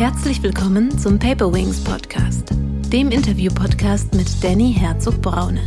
[0.00, 2.54] Herzlich willkommen zum Paper Wings Podcast,
[2.90, 5.60] dem Interview-Podcast mit Danny Herzog-Braune.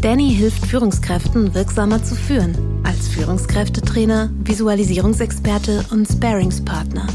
[0.00, 7.06] Danny hilft Führungskräften wirksamer zu führen, als Führungskräftetrainer, Visualisierungsexperte und Sparingspartner.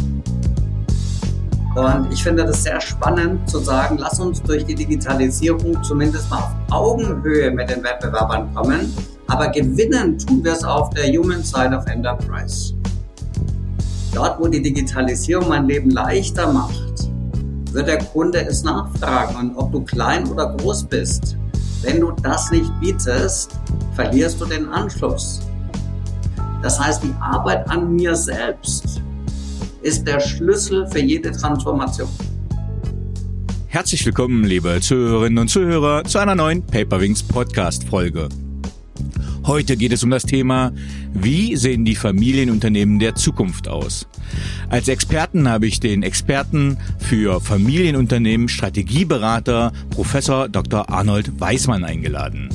[1.73, 6.38] Und ich finde das sehr spannend zu sagen, lass uns durch die Digitalisierung zumindest mal
[6.38, 8.94] auf Augenhöhe mit den Wettbewerbern kommen,
[9.26, 12.75] aber gewinnen tun wir es auf der Human Side of Enterprise.
[14.16, 17.10] Dort, wo die Digitalisierung mein Leben leichter macht,
[17.73, 19.36] wird der Kunde es nachfragen.
[19.36, 21.36] Und ob du klein oder groß bist,
[21.82, 23.59] wenn du das nicht bietest,
[23.94, 25.42] verlierst du den Anschluss.
[26.62, 29.02] Das heißt, die Arbeit an mir selbst
[29.82, 32.08] ist der Schlüssel für jede Transformation.
[33.68, 38.30] Herzlich willkommen, liebe Zuhörerinnen und Zuhörer, zu einer neuen Paperwings Podcast Folge.
[39.48, 40.72] Heute geht es um das Thema,
[41.13, 44.08] wie sehen die Familienunternehmen der Zukunft aus?
[44.70, 50.89] Als Experten habe ich den Experten für Familienunternehmen Strategieberater Professor Dr.
[50.89, 52.50] Arnold Weismann eingeladen.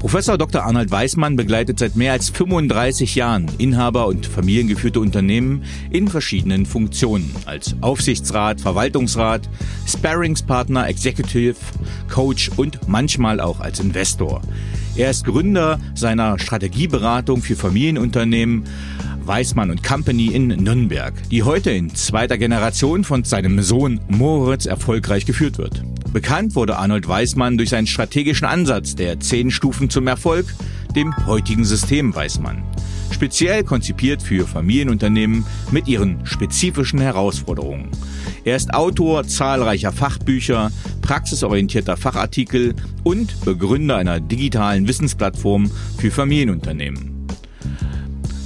[0.00, 0.64] Professor Dr.
[0.64, 7.34] Arnold Weismann begleitet seit mehr als 35 Jahren Inhaber und familiengeführte Unternehmen in verschiedenen Funktionen
[7.44, 9.48] als Aufsichtsrat, Verwaltungsrat,
[9.86, 11.56] Sparringspartner, Executive,
[12.10, 14.40] Coach und manchmal auch als Investor.
[14.96, 18.64] Er ist Gründer seiner Strategieberatung für Familienunternehmen
[19.24, 25.58] Weismann Company in Nürnberg, die heute in zweiter Generation von seinem Sohn Moritz erfolgreich geführt
[25.58, 25.82] wird.
[26.12, 30.46] Bekannt wurde Arnold Weismann durch seinen strategischen Ansatz der zehn Stufen zum Erfolg,
[30.94, 32.62] dem heutigen System Weismann.
[33.14, 37.88] Speziell konzipiert für Familienunternehmen mit ihren spezifischen Herausforderungen.
[38.42, 47.28] Er ist Autor zahlreicher Fachbücher, praxisorientierter Fachartikel und Begründer einer digitalen Wissensplattform für Familienunternehmen.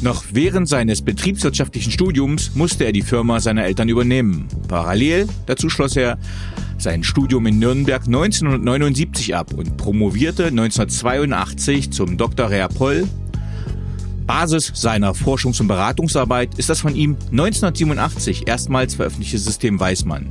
[0.03, 4.49] Noch während seines betriebswirtschaftlichen Studiums musste er die Firma seiner Eltern übernehmen.
[4.69, 6.19] Parallel dazu schloss er
[6.77, 12.51] sein Studium in Nürnberg 1979 ab und promovierte 1982 zum Dr.
[12.51, 13.09] Rea Poll.
[14.29, 20.29] Basis seiner Forschungs- und Beratungsarbeit ist das von ihm 1987 erstmals veröffentlichte System Weismann.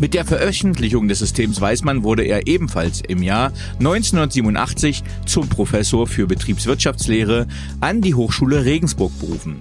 [0.00, 6.26] Mit der Veröffentlichung des Systems Weißmann wurde er ebenfalls im Jahr 1987 zum Professor für
[6.26, 7.46] Betriebswirtschaftslehre
[7.80, 9.56] an die Hochschule Regensburg berufen.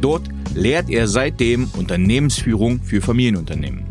[0.00, 3.84] Dort lehrt er seitdem Unternehmensführung für Familienunternehmen.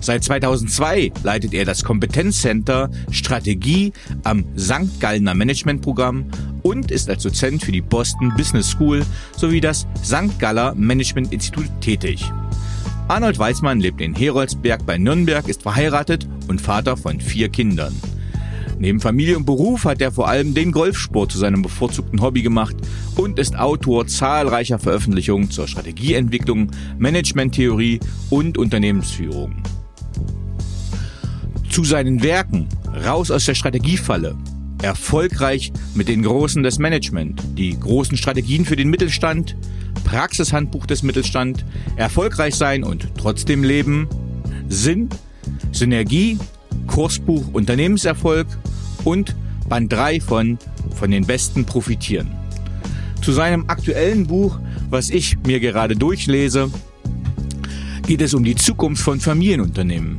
[0.00, 3.92] Seit 2002 leitet er das Kompetenzcenter Strategie
[4.24, 4.98] am St.
[4.98, 6.24] Gallner Managementprogramm
[6.62, 9.04] und ist als Dozent für die Boston Business School
[9.36, 10.38] sowie das St.
[10.38, 12.24] Galler Management Institut tätig.
[13.08, 17.94] Arnold Weizmann lebt in Heroldsberg bei Nürnberg, ist verheiratet und Vater von vier Kindern.
[18.78, 22.76] Neben Familie und Beruf hat er vor allem den Golfsport zu seinem bevorzugten Hobby gemacht
[23.16, 28.00] und ist Autor zahlreicher Veröffentlichungen zur Strategieentwicklung, Managementtheorie
[28.30, 29.62] und Unternehmensführung.
[31.70, 32.68] Zu seinen Werken
[33.06, 34.36] Raus aus der Strategiefalle,
[34.82, 39.56] Erfolgreich mit den Großen des Management, die großen Strategien für den Mittelstand,
[40.02, 41.64] Praxishandbuch des Mittelstand,
[41.94, 44.08] erfolgreich sein und trotzdem leben,
[44.68, 45.10] Sinn,
[45.70, 46.38] Synergie,
[46.88, 48.48] Kursbuch Unternehmenserfolg
[49.04, 49.36] und
[49.68, 50.58] Band 3 von
[50.96, 52.32] Von den Besten profitieren.
[53.22, 54.58] Zu seinem aktuellen Buch,
[54.90, 56.68] was ich mir gerade durchlese,
[58.08, 60.18] geht es um die Zukunft von Familienunternehmen.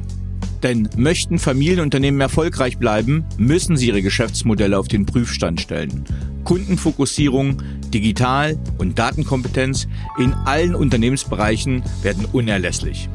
[0.64, 6.06] Denn möchten Familienunternehmen erfolgreich bleiben, müssen sie ihre Geschäftsmodelle auf den Prüfstand stellen.
[6.44, 7.62] Kundenfokussierung,
[7.94, 9.88] Digital- und Datenkompetenz
[10.20, 13.10] in allen Unternehmensbereichen werden unerlässlich.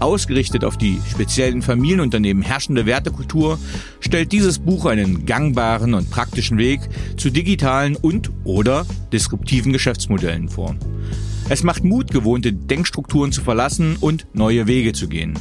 [0.00, 3.58] Ausgerichtet auf die speziellen Familienunternehmen herrschende Wertekultur
[4.00, 6.80] stellt dieses Buch einen gangbaren und praktischen Weg
[7.18, 10.74] zu digitalen und oder disruptiven Geschäftsmodellen vor.
[11.52, 15.36] Es macht Mut, gewohnte Denkstrukturen zu verlassen und neue Wege zu gehen.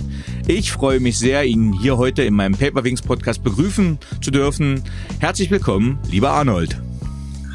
[0.48, 4.82] Ich freue mich sehr, Ihnen hier heute in meinem Paperwings Podcast begrüßen zu dürfen.
[5.20, 6.82] Herzlich willkommen, lieber Arnold.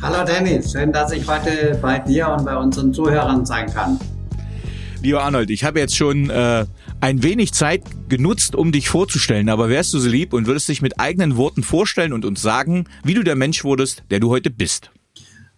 [0.00, 3.98] Hallo Dennis, schön, dass ich heute bei dir und bei unseren Zuhörern sein kann.
[5.02, 6.64] Lieber Arnold, ich habe jetzt schon äh,
[7.00, 10.80] ein wenig Zeit genutzt, um dich vorzustellen, aber wärst du so lieb und würdest dich
[10.80, 14.50] mit eigenen Worten vorstellen und uns sagen, wie du der Mensch wurdest, der du heute
[14.50, 14.92] bist?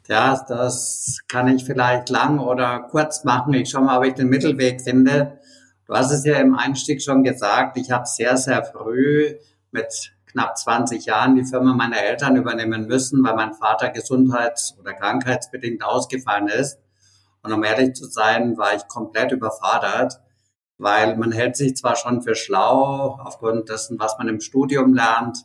[0.08, 3.54] Ja, das kann ich vielleicht lang oder kurz machen.
[3.54, 5.40] Ich schaue mal, ob ich den Mittelweg finde.
[5.86, 7.76] Du hast es ja im Einstieg schon gesagt.
[7.76, 9.34] Ich habe sehr, sehr früh
[9.72, 14.92] mit knapp 20 Jahren die Firma meiner Eltern übernehmen müssen, weil mein Vater gesundheits- oder
[14.92, 16.78] krankheitsbedingt ausgefallen ist.
[17.42, 20.20] Und um ehrlich zu sein, war ich komplett überfordert,
[20.78, 25.38] weil man hält sich zwar schon für schlau aufgrund dessen, was man im Studium lernt,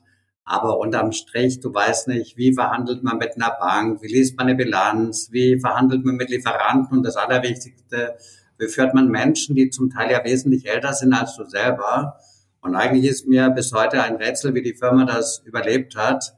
[0.44, 4.48] aber unterm Strich, du weißt nicht, wie verhandelt man mit einer Bank, wie liest man
[4.48, 8.18] eine Bilanz, wie verhandelt man mit Lieferanten und das Allerwichtigste,
[8.58, 12.18] beführt man Menschen, die zum Teil ja wesentlich älter sind als du selber.
[12.62, 16.36] Und eigentlich ist mir bis heute ein Rätsel, wie die Firma das überlebt hat.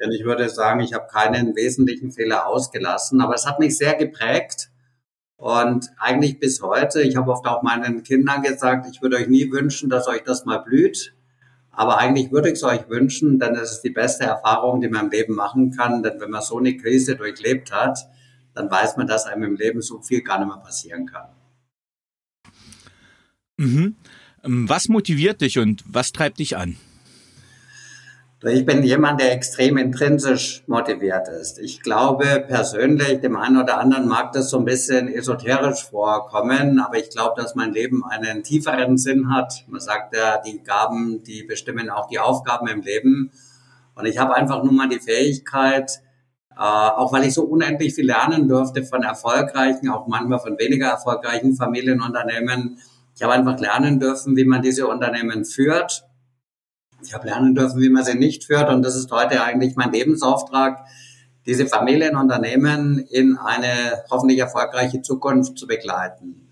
[0.00, 3.20] Denn ich würde sagen, ich habe keinen wesentlichen Fehler ausgelassen.
[3.20, 4.70] Aber es hat mich sehr geprägt.
[5.36, 9.50] Und eigentlich bis heute, ich habe oft auch meinen Kindern gesagt, ich würde euch nie
[9.52, 11.14] wünschen, dass euch das mal blüht.
[11.72, 15.06] Aber eigentlich würde ich es euch wünschen, denn es ist die beste Erfahrung, die man
[15.06, 16.02] im Leben machen kann.
[16.02, 17.98] Denn wenn man so eine Krise durchlebt hat,
[18.54, 21.28] dann weiß man, dass einem im Leben so viel gar nicht mehr passieren kann.
[23.56, 23.96] Mhm.
[24.44, 26.76] Ähm, was motiviert dich und was treibt dich an?
[28.42, 31.58] Ich bin jemand, der extrem intrinsisch motiviert ist.
[31.58, 36.96] Ich glaube persönlich, dem einen oder anderen mag das so ein bisschen esoterisch vorkommen, aber
[36.96, 39.66] ich glaube, dass mein Leben einen tieferen Sinn hat.
[39.68, 43.30] Man sagt ja, die Gaben, die bestimmen auch die Aufgaben im Leben.
[43.94, 46.00] Und ich habe einfach nur mal die Fähigkeit,
[46.52, 50.86] äh, auch weil ich so unendlich viel lernen durfte von erfolgreichen, auch manchmal von weniger
[50.86, 52.78] erfolgreichen Familienunternehmen.
[53.14, 56.06] Ich habe einfach lernen dürfen, wie man diese Unternehmen führt
[57.02, 58.68] ich habe lernen dürfen, wie man sie nicht führt.
[58.68, 60.84] Und das ist heute eigentlich mein Lebensauftrag,
[61.46, 66.48] diese Familienunternehmen in eine hoffentlich erfolgreiche Zukunft zu begleiten.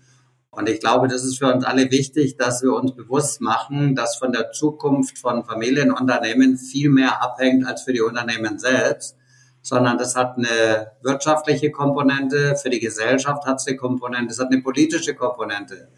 [0.51, 4.17] Und ich glaube, das ist für uns alle wichtig, dass wir uns bewusst machen, dass
[4.17, 9.15] von der Zukunft von Familienunternehmen viel mehr abhängt als für die Unternehmen selbst,
[9.61, 14.51] sondern das hat eine wirtschaftliche Komponente, für die Gesellschaft hat es eine Komponente, es hat
[14.51, 15.89] eine politische Komponente.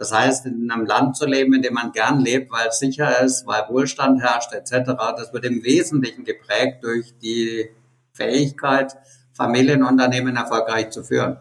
[0.00, 3.20] Das heißt, in einem Land zu leben, in dem man gern lebt, weil es sicher
[3.20, 7.66] ist, weil Wohlstand herrscht etc., das wird im Wesentlichen geprägt durch die
[8.14, 8.96] Fähigkeit,
[9.34, 11.36] Familienunternehmen erfolgreich zu führen.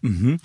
[0.00, 0.38] Mhm.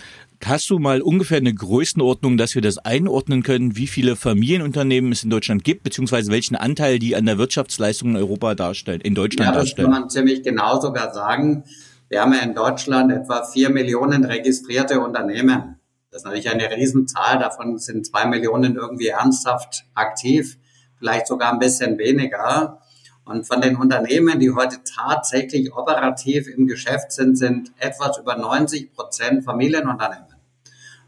[0.45, 5.23] Hast du mal ungefähr eine Größenordnung, dass wir das einordnen können, wie viele Familienunternehmen es
[5.23, 9.47] in Deutschland gibt, beziehungsweise welchen Anteil die an der Wirtschaftsleistung in Europa darstellen, in Deutschland
[9.47, 9.91] ja, das darstellen?
[9.91, 11.63] kann man ziemlich genau sogar sagen.
[12.09, 15.79] Wir haben ja in Deutschland etwa vier Millionen registrierte Unternehmen.
[16.13, 17.39] Das ist natürlich eine Riesenzahl.
[17.39, 20.59] Davon sind zwei Millionen irgendwie ernsthaft aktiv,
[20.99, 22.81] vielleicht sogar ein bisschen weniger.
[23.25, 28.93] Und von den Unternehmen, die heute tatsächlich operativ im Geschäft sind, sind etwas über 90
[28.93, 30.35] Prozent Familienunternehmen.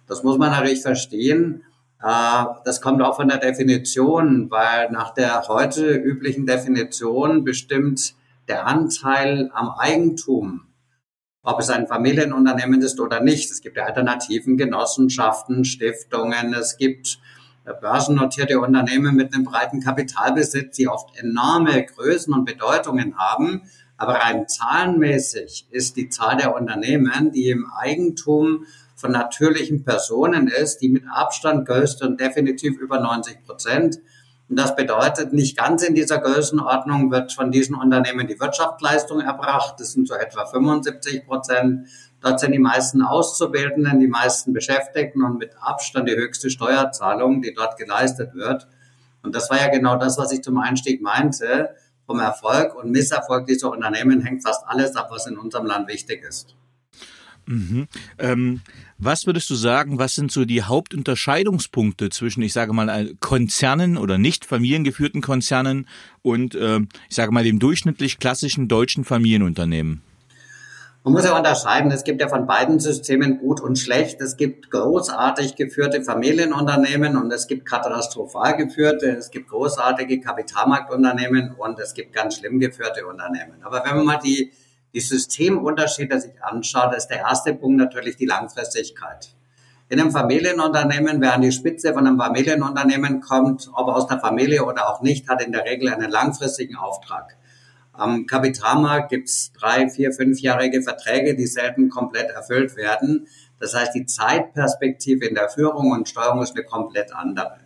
[0.07, 1.63] Das muss man natürlich verstehen.
[2.01, 8.15] Äh, das kommt auch von der Definition, weil nach der heute üblichen Definition bestimmt
[8.47, 10.61] der Anteil am Eigentum
[11.45, 13.51] ob es ein Familienunternehmen ist oder nicht.
[13.51, 17.19] Es gibt ja Alternativen, Genossenschaften, Stiftungen, es gibt
[17.65, 23.61] äh, börsennotierte Unternehmen mit einem breiten Kapitalbesitz, die oft enorme Größen und Bedeutungen haben.
[23.97, 28.65] Aber rein zahlenmäßig ist die Zahl der Unternehmen, die im Eigentum
[28.95, 33.99] von natürlichen Personen ist, die mit Abstand größte und definitiv über 90 Prozent.
[34.47, 39.79] Und das bedeutet, nicht ganz in dieser Größenordnung wird von diesen Unternehmen die Wirtschaftsleistung erbracht.
[39.79, 41.87] Das sind so etwa 75 Prozent.
[42.21, 47.53] Dort sind die meisten Auszubildenden, die meisten Beschäftigten und mit Abstand die höchste Steuerzahlung, die
[47.53, 48.67] dort geleistet wird.
[49.23, 51.75] Und das war ja genau das, was ich zum Einstieg meinte.
[52.05, 56.23] Vom Erfolg und Misserfolg dieser Unternehmen hängt fast alles ab, was in unserem Land wichtig
[56.23, 56.55] ist.
[57.47, 57.87] Mhm.
[58.17, 58.61] Ähm,
[58.97, 64.17] was würdest du sagen, was sind so die Hauptunterscheidungspunkte zwischen, ich sage mal, Konzernen oder
[64.17, 65.87] nicht familiengeführten Konzernen
[66.21, 70.01] und, äh, ich sage mal, dem durchschnittlich klassischen deutschen Familienunternehmen?
[71.05, 74.19] Man muss ja unterscheiden, es gibt ja von beiden Systemen gut und schlecht.
[74.21, 81.77] Es gibt großartig geführte Familienunternehmen und es gibt katastrophal geführte, es gibt großartige Kapitalmarktunternehmen und
[81.77, 83.61] es gibt ganz schlimm geführte Unternehmen.
[83.61, 84.51] Aber wenn man mal die
[84.95, 89.35] die Systemunterschiede sich anschaut, ist der erste Punkt natürlich die Langfristigkeit.
[89.89, 94.63] In einem Familienunternehmen, wer an die Spitze von einem Familienunternehmen kommt, ob aus der Familie
[94.63, 97.35] oder auch nicht, hat in der Regel einen langfristigen Auftrag.
[97.91, 103.27] Am Kapitalmarkt gibt's drei, vier, fünfjährige Verträge, die selten komplett erfüllt werden.
[103.59, 107.59] Das heißt, die Zeitperspektive in der Führung und Steuerung ist eine komplett andere.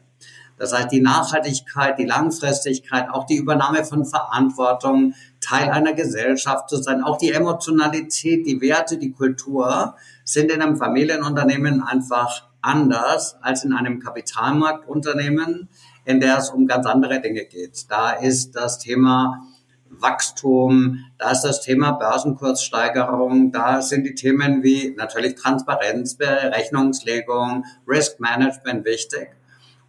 [0.57, 6.77] Das heißt, die Nachhaltigkeit, die Langfristigkeit, auch die Übernahme von Verantwortung, Teil einer Gesellschaft zu
[6.77, 13.63] sein, auch die Emotionalität, die Werte, die Kultur sind in einem Familienunternehmen einfach anders als
[13.63, 15.69] in einem Kapitalmarktunternehmen,
[16.05, 17.89] in der es um ganz andere Dinge geht.
[17.89, 19.45] Da ist das Thema
[19.89, 28.19] Wachstum, da ist das Thema Börsenkurssteigerung, da sind die Themen wie natürlich Transparenz, Berechnungslegung, Risk
[28.19, 29.38] Management wichtig.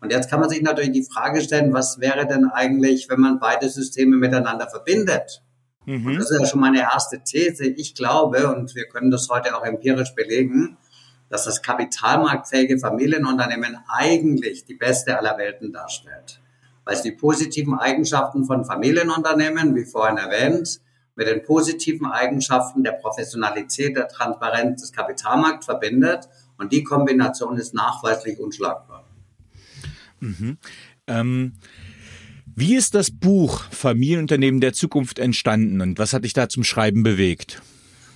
[0.00, 3.38] Und jetzt kann man sich natürlich die Frage stellen, was wäre denn eigentlich, wenn man
[3.38, 5.42] beide Systeme miteinander verbindet?
[5.86, 6.18] Mhm.
[6.18, 7.66] das ist ja schon meine erste These.
[7.66, 10.76] Ich glaube, und wir können das heute auch empirisch belegen,
[11.28, 16.40] dass das kapitalmarktfähige Familienunternehmen eigentlich die beste aller Welten darstellt.
[16.84, 20.80] Weil es die positiven Eigenschaften von Familienunternehmen, wie vorhin erwähnt,
[21.14, 26.28] mit den positiven Eigenschaften der Professionalität, der Transparenz des Kapitalmarkts verbindet
[26.58, 29.09] Und die Kombination ist nachweislich unschlagbar.
[30.20, 30.58] Mhm.
[31.06, 31.54] Ähm,
[32.46, 37.02] wie ist das Buch Familienunternehmen der Zukunft entstanden und was hat dich da zum Schreiben
[37.02, 37.62] bewegt?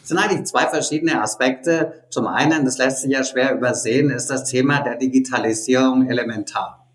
[0.02, 2.04] Es sind eigentlich zwei verschiedene Aspekte.
[2.10, 6.86] Zum einen, das lässt sich ja schwer übersehen, ist das Thema der Digitalisierung elementar.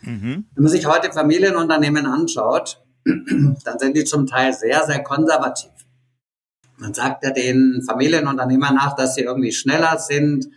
[0.00, 0.46] Mhm.
[0.54, 5.70] Wenn man sich heute Familienunternehmen anschaut, dann sind die zum Teil sehr, sehr konservativ.
[6.78, 10.48] Man sagt ja den Familienunternehmern nach, dass sie irgendwie schneller sind.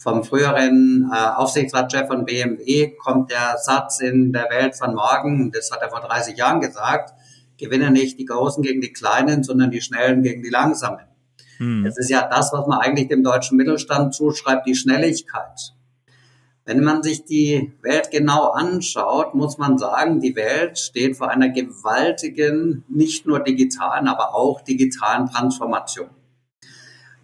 [0.00, 5.72] Vom früheren äh, Aufsichtsratschef von BMW kommt der Satz in der Welt von morgen, das
[5.72, 7.14] hat er vor 30 Jahren gesagt,
[7.56, 11.04] gewinnen nicht die Großen gegen die Kleinen, sondern die Schnellen gegen die Langsamen.
[11.56, 11.82] Hm.
[11.82, 15.74] Das ist ja das, was man eigentlich dem deutschen Mittelstand zuschreibt, die Schnelligkeit.
[16.64, 21.48] Wenn man sich die Welt genau anschaut, muss man sagen, die Welt steht vor einer
[21.48, 26.10] gewaltigen, nicht nur digitalen, aber auch digitalen Transformation.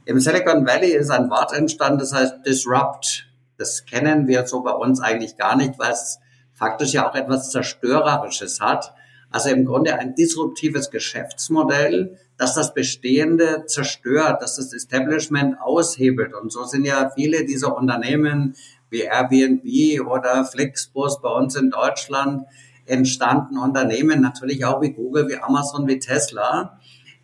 [0.06, 3.26] Im Silicon Valley ist ein Wort entstanden, das heißt Disrupt.
[3.56, 6.18] Das kennen wir so bei uns eigentlich gar nicht, weil es
[6.52, 8.92] faktisch ja auch etwas Zerstörerisches hat.
[9.30, 16.34] Also im Grunde ein disruptives Geschäftsmodell, das das Bestehende zerstört, dass das Establishment aushebelt.
[16.34, 18.56] Und so sind ja viele dieser Unternehmen
[18.90, 22.44] wie Airbnb oder Flixbus bei uns in Deutschland
[22.84, 23.56] entstanden.
[23.56, 26.78] Unternehmen natürlich auch wie Google, wie Amazon, wie Tesla,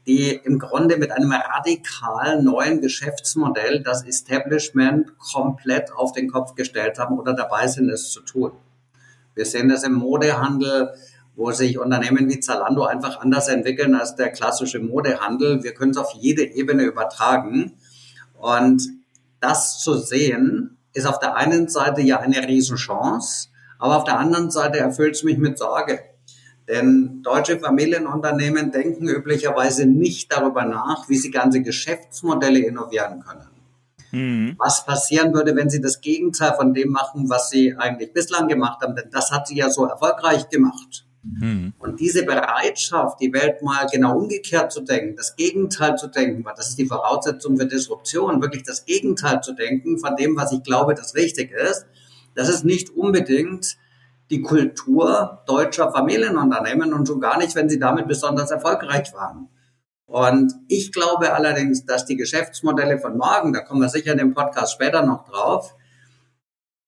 [0.06, 6.98] die im Grunde mit einem radikal neuen Geschäftsmodell das Establishment komplett auf den Kopf gestellt
[6.98, 8.52] haben oder dabei sind, es zu tun.
[9.34, 10.94] Wir sehen das im Modehandel,
[11.36, 15.62] wo sich Unternehmen wie Zalando einfach anders entwickeln als der klassische Modehandel.
[15.62, 17.76] Wir können es auf jede Ebene übertragen.
[18.38, 18.82] Und
[19.40, 24.50] das zu sehen, ist auf der einen Seite ja eine Riesenchance, aber auf der anderen
[24.50, 26.00] Seite erfüllt es mich mit Sorge.
[26.70, 33.48] Denn deutsche Familienunternehmen denken üblicherweise nicht darüber nach, wie sie ganze Geschäftsmodelle innovieren können.
[34.12, 34.54] Mhm.
[34.56, 38.82] Was passieren würde, wenn sie das Gegenteil von dem machen, was sie eigentlich bislang gemacht
[38.82, 38.94] haben?
[38.94, 41.06] Denn das hat sie ja so erfolgreich gemacht.
[41.22, 41.74] Mhm.
[41.78, 46.54] Und diese Bereitschaft, die Welt mal genau umgekehrt zu denken, das Gegenteil zu denken, weil
[46.56, 50.62] das ist die Voraussetzung für Disruption, wirklich das Gegenteil zu denken von dem, was ich
[50.62, 51.86] glaube, das richtig ist,
[52.34, 53.76] das ist nicht unbedingt
[54.30, 59.48] die Kultur deutscher Familienunternehmen und schon gar nicht, wenn sie damit besonders erfolgreich waren.
[60.06, 64.34] Und ich glaube allerdings, dass die Geschäftsmodelle von morgen, da kommen wir sicher in dem
[64.34, 65.74] Podcast später noch drauf,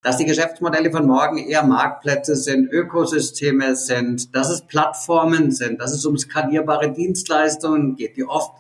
[0.03, 5.93] dass die Geschäftsmodelle von morgen eher Marktplätze sind, Ökosysteme sind, dass es Plattformen sind, dass
[5.93, 8.53] es um skalierbare Dienstleistungen geht, die oft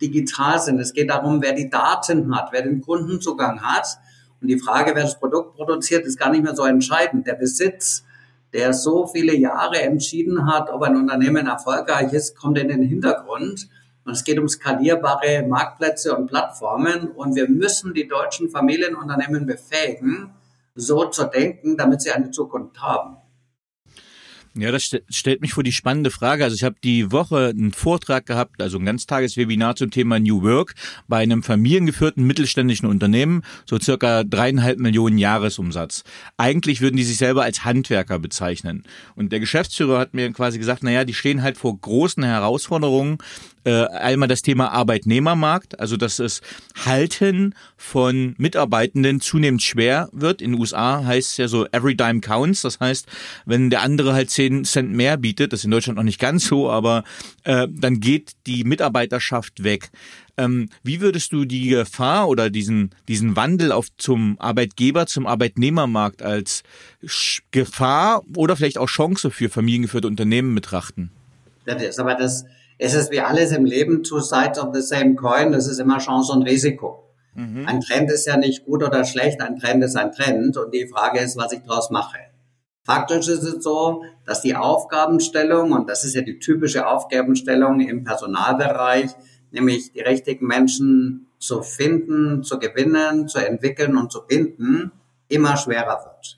[0.00, 0.80] digital sind.
[0.80, 3.98] Es geht darum, wer die Daten hat, wer den Kundenzugang hat.
[4.40, 7.26] Und die Frage, wer das Produkt produziert, ist gar nicht mehr so entscheidend.
[7.26, 8.04] Der Besitz,
[8.52, 13.68] der so viele Jahre entschieden hat, ob ein Unternehmen erfolgreich ist, kommt in den Hintergrund.
[14.04, 17.08] Und es geht um skalierbare Marktplätze und Plattformen.
[17.08, 20.30] Und wir müssen die deutschen Familienunternehmen befähigen,
[20.74, 23.17] so zu denken, damit sie eine Zukunft haben.
[24.60, 26.42] Ja, das st stellt mich vor die spannende Frage.
[26.42, 30.74] Also ich habe die Woche einen Vortrag gehabt, also ein Ganztageswebinar zum Thema New Work
[31.06, 36.02] bei einem familiengeführten mittelständischen Unternehmen, so circa dreieinhalb Millionen Jahresumsatz.
[36.36, 38.82] Eigentlich würden die sich selber als Handwerker bezeichnen.
[39.14, 43.18] Und der Geschäftsführer hat mir quasi gesagt, naja, die stehen halt vor großen Herausforderungen,
[43.68, 46.40] äh, einmal das Thema Arbeitnehmermarkt, also dass es
[46.86, 50.40] Halten von Mitarbeitenden zunehmend schwer wird.
[50.40, 52.62] In den USA heißt es ja so, every dime counts.
[52.62, 53.06] Das heißt,
[53.44, 56.46] wenn der andere halt 10 Cent mehr bietet, das ist in Deutschland noch nicht ganz
[56.46, 57.04] so, aber
[57.44, 59.90] äh, dann geht die Mitarbeiterschaft weg.
[60.38, 66.22] Ähm, wie würdest du die Gefahr oder diesen, diesen Wandel auf zum Arbeitgeber, zum Arbeitnehmermarkt
[66.22, 66.62] als
[67.50, 71.10] Gefahr oder vielleicht auch Chance für familiengeführte Unternehmen betrachten?
[71.66, 72.46] Das ist aber das,
[72.78, 75.98] es ist wie alles im Leben, two sides of the same coin, das ist immer
[75.98, 77.04] Chance und Risiko.
[77.34, 77.66] Mhm.
[77.66, 80.88] Ein Trend ist ja nicht gut oder schlecht, ein Trend ist ein Trend und die
[80.88, 82.18] Frage ist, was ich daraus mache.
[82.84, 88.02] Faktisch ist es so, dass die Aufgabenstellung, und das ist ja die typische Aufgabenstellung im
[88.02, 89.10] Personalbereich,
[89.50, 94.92] nämlich die richtigen Menschen zu finden, zu gewinnen, zu entwickeln und zu binden,
[95.28, 96.37] immer schwerer wird.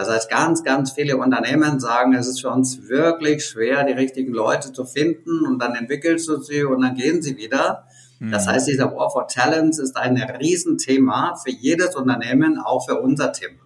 [0.00, 4.32] Das heißt, ganz, ganz viele Unternehmen sagen, es ist für uns wirklich schwer, die richtigen
[4.32, 7.84] Leute zu finden und dann entwickelst du sie und dann gehen sie wieder.
[8.18, 8.50] Das mhm.
[8.50, 13.60] heißt, dieser War for Talents ist ein Riesenthema für jedes Unternehmen, auch für unser Thema,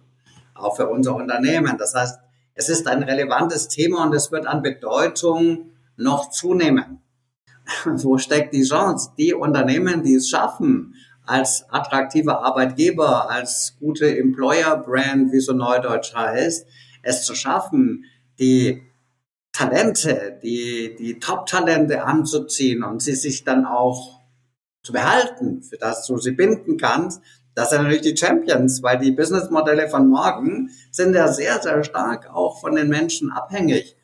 [0.55, 1.77] auch für unser Unternehmen.
[1.77, 2.19] Das heißt,
[2.53, 6.99] es ist ein relevantes Thema und es wird an Bedeutung noch zunehmen.
[7.85, 9.11] Wo steckt die Chance?
[9.17, 16.67] Die Unternehmen, die es schaffen, als attraktiver Arbeitgeber, als gute Employer-Brand, wie so neudeutsch heißt,
[17.03, 18.05] es zu schaffen,
[18.39, 18.81] die
[19.51, 24.21] Talente, die, die Top-Talente anzuziehen und sie sich dann auch
[24.83, 27.21] zu behalten, für das du sie binden kannst,
[27.55, 32.29] das sind natürlich die Champions, weil die Businessmodelle von morgen sind ja sehr, sehr stark
[32.29, 33.95] auch von den Menschen abhängig.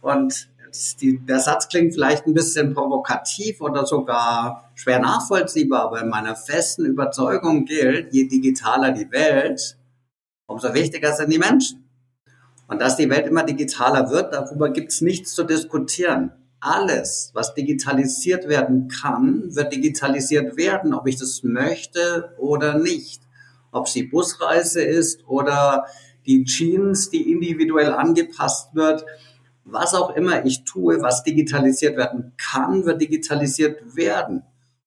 [0.00, 0.48] Und
[1.00, 6.36] die, der Satz klingt vielleicht ein bisschen provokativ oder sogar schwer nachvollziehbar, aber in meiner
[6.36, 9.76] festen Überzeugung gilt, je digitaler die Welt,
[10.46, 11.84] umso wichtiger sind die Menschen.
[12.68, 16.32] Und dass die Welt immer digitaler wird, darüber gibt es nichts zu diskutieren.
[16.60, 23.22] Alles, was digitalisiert werden kann, wird digitalisiert werden, ob ich das möchte oder nicht.
[23.72, 25.86] Ob es die Busreise ist oder
[26.24, 29.04] die Jeans, die individuell angepasst wird
[29.64, 34.42] was auch immer ich tue, was digitalisiert werden kann, wird digitalisiert werden.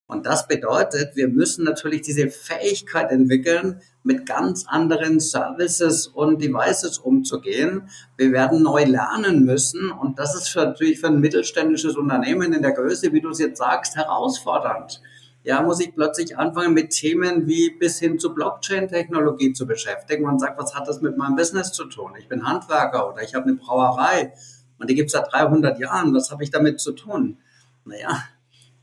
[0.07, 6.99] Und das bedeutet, wir müssen natürlich diese Fähigkeit entwickeln, mit ganz anderen Services und Devices
[6.99, 7.89] umzugehen.
[8.15, 9.89] Wir werden neu lernen müssen.
[9.89, 13.39] Und das ist für, natürlich für ein mittelständisches Unternehmen in der Größe, wie du es
[13.39, 15.01] jetzt sagst, herausfordernd.
[15.43, 20.39] Ja, muss ich plötzlich anfangen, mit Themen wie bis hin zu Blockchain-Technologie zu beschäftigen und
[20.39, 22.13] sagt, was hat das mit meinem Business zu tun?
[22.19, 24.33] Ich bin Handwerker oder ich habe eine Brauerei
[24.79, 26.13] und die gibt es seit 300 Jahren.
[26.13, 27.37] Was habe ich damit zu tun?
[27.85, 28.23] Naja,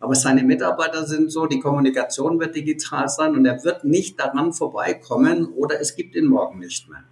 [0.03, 4.53] aber seine Mitarbeiter sind so, die Kommunikation wird digital sein und er wird nicht daran
[4.53, 7.05] vorbeikommen oder es gibt ihn morgen nicht mehr.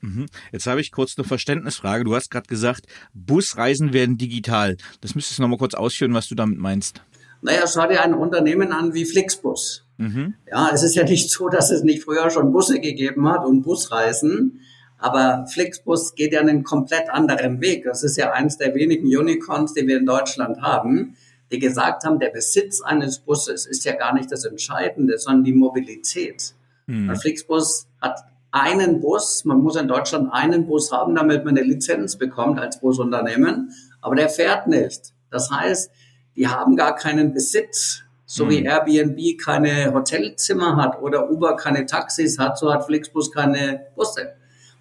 [0.00, 0.26] Mhm.
[0.50, 2.04] Jetzt habe ich kurz eine Verständnisfrage.
[2.04, 4.76] Du hast gerade gesagt, Busreisen werden digital.
[5.00, 7.02] Das müsstest du nochmal kurz ausführen, was du damit meinst.
[7.42, 9.86] Naja, schau dir ein Unternehmen an wie Flixbus.
[9.96, 10.34] Mhm.
[10.50, 13.62] Ja, es ist ja nicht so, dass es nicht früher schon Busse gegeben hat und
[13.62, 14.60] Busreisen.
[15.00, 17.84] Aber Flixbus geht ja einen komplett anderen Weg.
[17.84, 21.16] Das ist ja eines der wenigen Unicorns, die wir in Deutschland haben,
[21.50, 25.54] die gesagt haben, der Besitz eines Busses ist ja gar nicht das Entscheidende, sondern die
[25.54, 26.54] Mobilität.
[26.86, 27.16] Mhm.
[27.16, 28.20] Flixbus hat
[28.52, 32.80] einen Bus, man muss in Deutschland einen Bus haben, damit man eine Lizenz bekommt als
[32.80, 35.12] Busunternehmen, aber der fährt nicht.
[35.30, 35.90] Das heißt,
[36.36, 38.02] die haben gar keinen Besitz.
[38.26, 38.50] So mhm.
[38.50, 44.34] wie Airbnb keine Hotelzimmer hat oder Uber keine Taxis hat, so hat Flixbus keine Busse.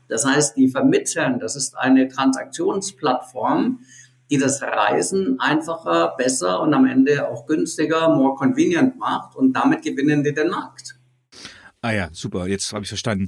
[0.10, 3.80] Das heißt, die vermitteln, das ist eine Transaktionsplattform,
[4.30, 9.84] die das Reisen einfacher, besser und am Ende auch günstiger, more convenient macht und damit
[9.84, 10.96] gewinnen die den Markt.
[11.82, 13.28] Ah ja, super, jetzt habe ich verstanden.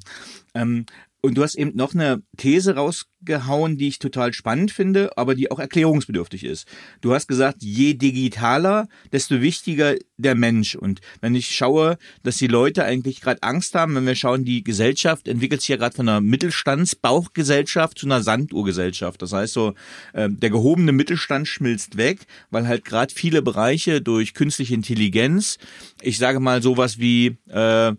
[0.53, 0.85] Ähm,
[1.21, 5.51] und du hast eben noch eine These rausgehauen, die ich total spannend finde, aber die
[5.51, 6.67] auch erklärungsbedürftig ist.
[7.01, 10.75] Du hast gesagt, je digitaler, desto wichtiger der Mensch.
[10.75, 14.63] Und wenn ich schaue, dass die Leute eigentlich gerade Angst haben, wenn wir schauen, die
[14.63, 19.21] Gesellschaft entwickelt sich ja gerade von einer Mittelstandsbauchgesellschaft zu einer Sanduhrgesellschaft.
[19.21, 19.75] Das heißt so,
[20.13, 25.59] äh, der gehobene Mittelstand schmilzt weg, weil halt gerade viele Bereiche durch künstliche Intelligenz,
[26.01, 27.93] ich sage mal sowas wie äh,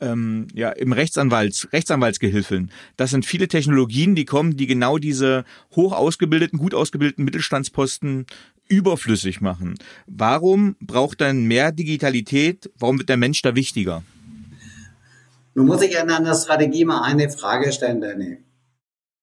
[0.00, 2.70] ähm, ja, im Rechtsanwalts, Rechtsanwaltsgehilfen.
[2.96, 8.26] Das sind viele Technologien, die kommen, die genau diese hoch ausgebildeten, gut ausgebildeten Mittelstandsposten
[8.68, 9.74] überflüssig machen.
[10.06, 12.70] Warum braucht dann mehr Digitalität?
[12.78, 14.02] Warum wird der Mensch da wichtiger?
[15.54, 18.38] Nun muss ich in einer Strategie mal eine Frage stellen, Danny.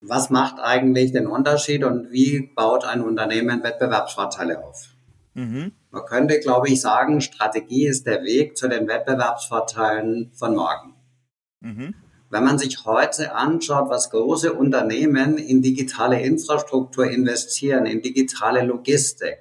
[0.01, 4.89] Was macht eigentlich den Unterschied und wie baut ein Unternehmen Wettbewerbsvorteile auf?
[5.35, 5.71] Mhm.
[5.93, 10.95] Man könnte, glaube ich, sagen, Strategie ist der Weg zu den Wettbewerbsvorteilen von morgen.
[11.59, 11.93] Mhm.
[12.31, 19.37] Wenn man sich heute anschaut, was große Unternehmen in digitale Infrastruktur investieren, in digitale Logistik,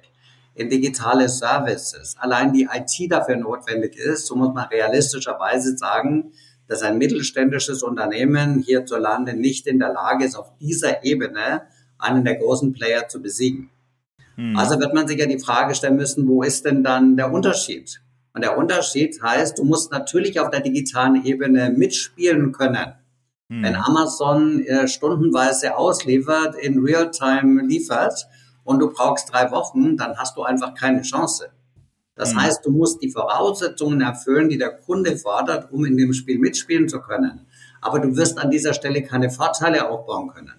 [0.53, 6.33] in digitale Services, allein die IT dafür notwendig ist, so muss man realistischerweise sagen,
[6.67, 11.63] dass ein mittelständisches Unternehmen hierzulande nicht in der Lage ist, auf dieser Ebene
[11.97, 13.71] einen der großen Player zu besiegen.
[14.35, 14.57] Mhm.
[14.57, 18.01] Also wird man sich ja die Frage stellen müssen, wo ist denn dann der Unterschied?
[18.33, 22.93] Und der Unterschied heißt, du musst natürlich auf der digitalen Ebene mitspielen können.
[23.47, 23.63] Mhm.
[23.63, 28.27] Wenn Amazon äh, stundenweise ausliefert, in Realtime liefert
[28.63, 31.49] und du brauchst drei Wochen, dann hast du einfach keine Chance.
[32.15, 32.41] Das mhm.
[32.41, 36.89] heißt, du musst die Voraussetzungen erfüllen, die der Kunde fordert, um in dem Spiel mitspielen
[36.89, 37.45] zu können.
[37.81, 40.53] Aber du wirst an dieser Stelle keine Vorteile aufbauen können.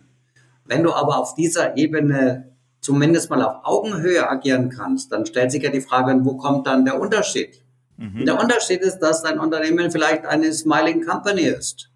[0.64, 2.53] Wenn du aber auf dieser Ebene
[2.84, 6.84] zumindest mal auf Augenhöhe agieren kannst, dann stellt sich ja die Frage, wo kommt dann
[6.84, 7.62] der Unterschied?
[7.96, 8.26] Mhm.
[8.26, 11.90] Der Unterschied ist, dass dein Unternehmen vielleicht eine Smiling Company ist.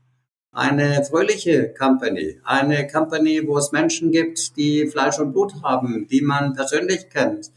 [0.51, 2.41] Eine fröhliche Company.
[2.43, 7.51] Eine Company, wo es Menschen gibt, die Fleisch und Blut haben, die man persönlich kennt,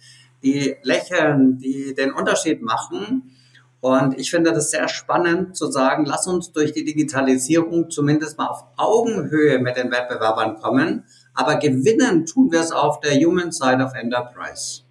[0.43, 3.31] die lächeln, die den Unterschied machen.
[3.79, 8.47] Und ich finde das sehr spannend zu sagen, lass uns durch die Digitalisierung zumindest mal
[8.47, 13.83] auf Augenhöhe mit den Wettbewerbern kommen aber gewinnen tun wir es auf der Human Side
[13.83, 14.81] of Enterprise.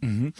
[0.00, 0.32] Mhm.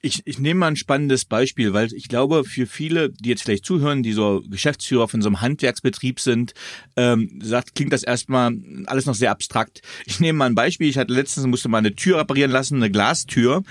[0.00, 3.64] Ich, ich nehme mal ein spannendes Beispiel, weil ich glaube, für viele, die jetzt vielleicht
[3.64, 6.54] zuhören, die so Geschäftsführer von so einem Handwerksbetrieb sind,
[6.96, 8.56] ähm, sagt, klingt das erstmal
[8.86, 9.82] alles noch sehr abstrakt.
[10.06, 10.88] Ich nehme mal ein Beispiel.
[10.88, 13.64] Ich hatte letztens musste mal eine Tür reparieren lassen, eine Glastür.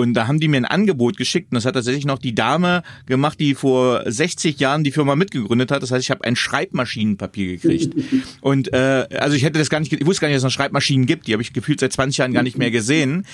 [0.00, 2.82] Und da haben die mir ein Angebot geschickt und das hat tatsächlich noch die Dame
[3.06, 5.82] gemacht, die vor 60 Jahren die Firma mitgegründet hat.
[5.82, 7.94] Das heißt, ich habe ein Schreibmaschinenpapier gekriegt.
[8.40, 10.50] und äh, also ich hätte das gar nicht, ich wusste gar nicht, dass es noch
[10.52, 11.26] Schreibmaschinen gibt.
[11.26, 13.26] Die habe ich gefühlt seit 20 Jahren gar nicht mehr gesehen.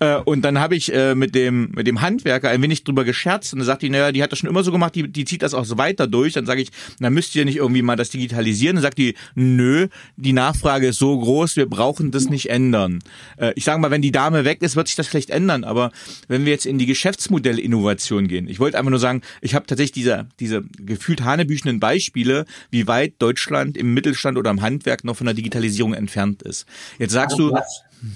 [0.00, 3.52] Äh, und dann habe ich äh, mit dem mit dem Handwerker ein wenig drüber gescherzt
[3.52, 5.42] und dann sagt die, naja, die hat das schon immer so gemacht, die, die zieht
[5.42, 6.32] das auch so weiter durch.
[6.32, 8.76] Dann sage ich, na müsst ihr nicht irgendwie mal das digitalisieren?
[8.76, 13.00] Dann sagt die, nö, die Nachfrage ist so groß, wir brauchen das nicht ändern.
[13.36, 15.64] Äh, ich sage mal, wenn die Dame weg ist, wird sich das vielleicht ändern.
[15.64, 15.90] Aber
[16.28, 19.92] wenn wir jetzt in die Geschäftsmodellinnovation gehen, ich wollte einfach nur sagen, ich habe tatsächlich
[19.92, 25.26] diese, diese gefühlt hanebüchenden Beispiele, wie weit Deutschland im Mittelstand oder im Handwerk noch von
[25.26, 26.66] der Digitalisierung entfernt ist.
[26.98, 27.56] Jetzt sagst du.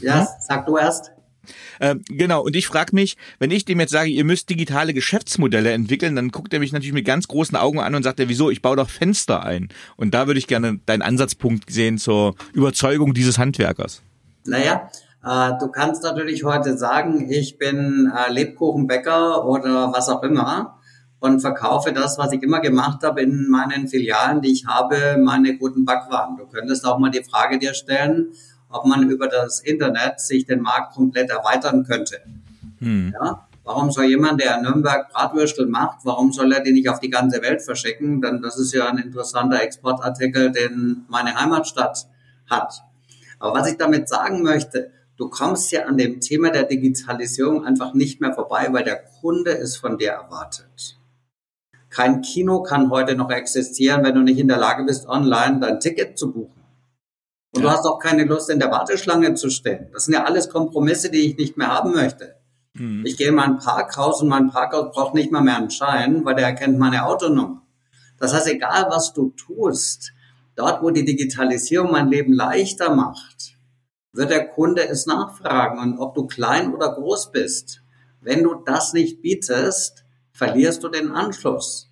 [0.00, 0.26] Ja, hm?
[0.40, 1.12] sag du erst.
[1.78, 5.72] Äh, genau, und ich frage mich, wenn ich dem jetzt sage, ihr müsst digitale Geschäftsmodelle
[5.72, 8.50] entwickeln, dann guckt er mich natürlich mit ganz großen Augen an und sagt, er, wieso,
[8.50, 9.68] ich baue doch Fenster ein.
[9.96, 14.02] Und da würde ich gerne deinen Ansatzpunkt sehen zur Überzeugung dieses Handwerkers.
[14.44, 20.78] Naja, äh, du kannst natürlich heute sagen, ich bin äh, Lebkuchenbäcker oder was auch immer
[21.20, 25.56] und verkaufe das, was ich immer gemacht habe in meinen Filialen, die ich habe, meine
[25.56, 26.36] guten Backwaren.
[26.36, 28.28] Du könntest auch mal die Frage dir stellen,
[28.70, 32.20] ob man über das Internet sich den Markt komplett erweitern könnte.
[32.78, 33.14] Hm.
[33.20, 33.48] Ja?
[33.64, 37.10] Warum soll jemand, der in Nürnberg Bratwürstel macht, warum soll er die nicht auf die
[37.10, 38.22] ganze Welt verschicken?
[38.22, 42.06] Denn das ist ja ein interessanter Exportartikel, den meine Heimatstadt
[42.48, 42.82] hat.
[43.38, 47.92] Aber was ich damit sagen möchte, du kommst ja an dem Thema der Digitalisierung einfach
[47.92, 50.96] nicht mehr vorbei, weil der Kunde es von dir erwartet.
[51.90, 55.80] Kein Kino kann heute noch existieren, wenn du nicht in der Lage bist, online dein
[55.80, 56.62] Ticket zu buchen.
[57.54, 57.68] Und ja.
[57.68, 59.88] du hast auch keine Lust, in der Warteschlange zu stehen.
[59.92, 62.36] Das sind ja alles Kompromisse, die ich nicht mehr haben möchte.
[62.74, 63.04] Mhm.
[63.06, 66.34] Ich gehe in mein Parkhaus und mein Parkhaus braucht nicht mal mehr einen Schein, weil
[66.34, 67.62] der erkennt meine Autonummer.
[68.18, 70.12] Das heißt, egal was du tust,
[70.56, 73.57] dort, wo die Digitalisierung mein Leben leichter macht,
[74.18, 75.78] wird der Kunde es nachfragen.
[75.78, 77.82] Und ob du klein oder groß bist,
[78.20, 81.90] wenn du das nicht bietest, verlierst du den Anschluss.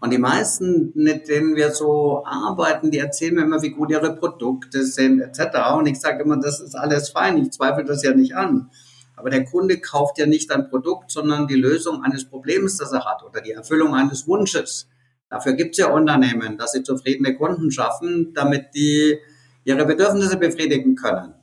[0.00, 4.14] Und die meisten, mit denen wir so arbeiten, die erzählen mir immer, wie gut ihre
[4.14, 5.40] Produkte sind, etc.
[5.76, 8.70] Und ich sage immer, das ist alles fein, ich zweifle das ja nicht an.
[9.16, 13.04] Aber der Kunde kauft ja nicht ein Produkt, sondern die Lösung eines Problems, das er
[13.04, 14.88] hat oder die Erfüllung eines Wunsches.
[15.28, 19.18] Dafür gibt es ja Unternehmen, dass sie zufriedene Kunden schaffen, damit die
[19.64, 21.34] ihre Bedürfnisse befriedigen können.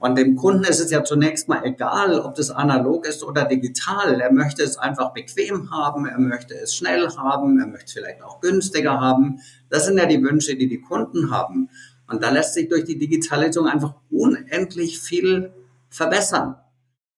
[0.00, 4.18] Und dem Kunden ist es ja zunächst mal egal, ob das analog ist oder digital.
[4.18, 8.22] Er möchte es einfach bequem haben, er möchte es schnell haben, er möchte es vielleicht
[8.22, 9.40] auch günstiger haben.
[9.68, 11.68] Das sind ja die Wünsche, die die Kunden haben.
[12.08, 15.52] Und da lässt sich durch die Digitalisierung einfach unendlich viel
[15.90, 16.56] verbessern.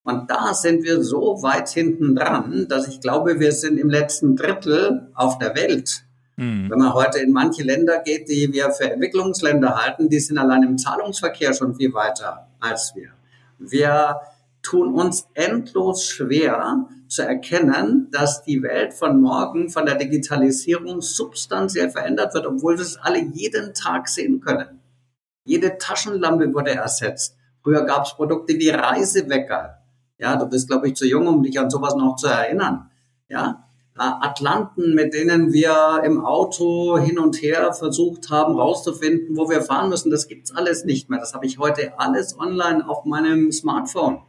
[0.03, 4.35] Und da sind wir so weit hinten dran, dass ich glaube, wir sind im letzten
[4.35, 6.03] Drittel auf der Welt.
[6.37, 6.71] Mhm.
[6.71, 10.63] Wenn man heute in manche Länder geht, die wir für Entwicklungsländer halten, die sind allein
[10.63, 13.11] im Zahlungsverkehr schon viel weiter als wir.
[13.59, 14.21] Wir
[14.63, 21.91] tun uns endlos schwer zu erkennen, dass die Welt von morgen von der Digitalisierung substanziell
[21.91, 24.81] verändert wird, obwohl wir es alle jeden Tag sehen können.
[25.45, 27.37] Jede Taschenlampe wurde ersetzt.
[27.63, 29.79] Früher gab es Produkte wie Reisewecker.
[30.19, 32.91] Ja, du bist, glaube ich, zu jung, um dich an sowas noch zu erinnern.
[33.29, 33.62] Ja,
[33.95, 39.91] Atlanten, mit denen wir im Auto hin und her versucht haben, rauszufinden, wo wir fahren
[39.91, 40.11] müssen.
[40.11, 41.21] Das gibt's alles nicht mehr.
[41.21, 44.23] Das habe ich heute alles online auf meinem Smartphone.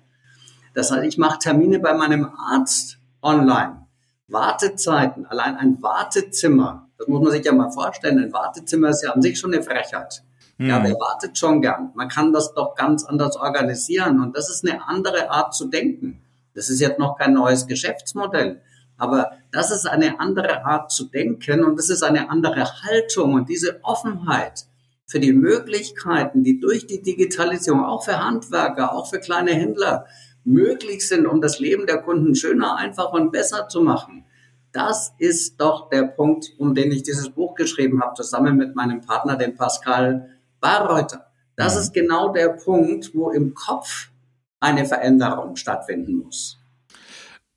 [0.74, 3.88] Das heißt, ich mache Termine bei meinem Arzt online.
[4.28, 8.20] Wartezeiten, allein ein Wartezimmer, das muss man sich ja mal vorstellen.
[8.20, 10.24] Ein Wartezimmer ist ja an sich schon eine Frechheit.
[10.58, 10.70] Mhm.
[10.70, 11.92] Ja, wer wartet schon gern?
[11.96, 14.22] Man kann das doch ganz anders organisieren.
[14.22, 16.22] Und das ist eine andere Art zu denken.
[16.56, 18.62] Das ist jetzt noch kein neues Geschäftsmodell.
[18.98, 23.48] Aber das ist eine andere Art zu denken und das ist eine andere Haltung und
[23.50, 24.66] diese Offenheit
[25.06, 30.08] für die Möglichkeiten, die durch die Digitalisierung auch für Handwerker, auch für kleine Händler
[30.44, 34.26] möglich sind, um das Leben der Kunden schöner, einfacher und besser zu machen.
[34.72, 39.02] Das ist doch der Punkt, um den ich dieses Buch geschrieben habe, zusammen mit meinem
[39.02, 41.28] Partner, den Pascal Barreuter.
[41.56, 44.10] Das ist genau der Punkt, wo im Kopf
[44.60, 46.58] eine Veränderung stattfinden muss.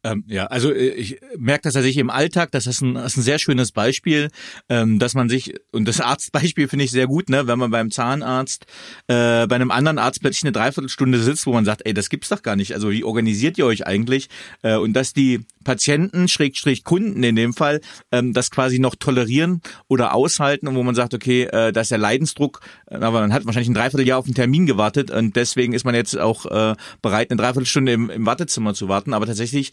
[0.06, 3.16] Ähm, ja, also äh, ich merke das tatsächlich im Alltag, das ist ein, das ist
[3.18, 4.30] ein sehr schönes Beispiel,
[4.68, 7.90] ähm, dass man sich, und das Arztbeispiel finde ich sehr gut, ne, wenn man beim
[7.90, 8.66] Zahnarzt
[9.08, 12.28] äh, bei einem anderen Arzt plötzlich eine Dreiviertelstunde sitzt, wo man sagt, ey, das gibt's
[12.28, 12.72] doch gar nicht.
[12.72, 14.28] Also wie organisiert ihr euch eigentlich?
[14.62, 17.80] Äh, und dass die Patienten, Schrägstrich Kunden in dem Fall,
[18.12, 21.90] ähm, das quasi noch tolerieren oder aushalten und wo man sagt, okay, äh, da ist
[21.90, 25.72] der Leidensdruck, äh, aber man hat wahrscheinlich ein Dreivierteljahr auf einen Termin gewartet und deswegen
[25.72, 29.12] ist man jetzt auch äh, bereit, eine Dreiviertelstunde im, im Wartezimmer zu warten.
[29.12, 29.72] Aber tatsächlich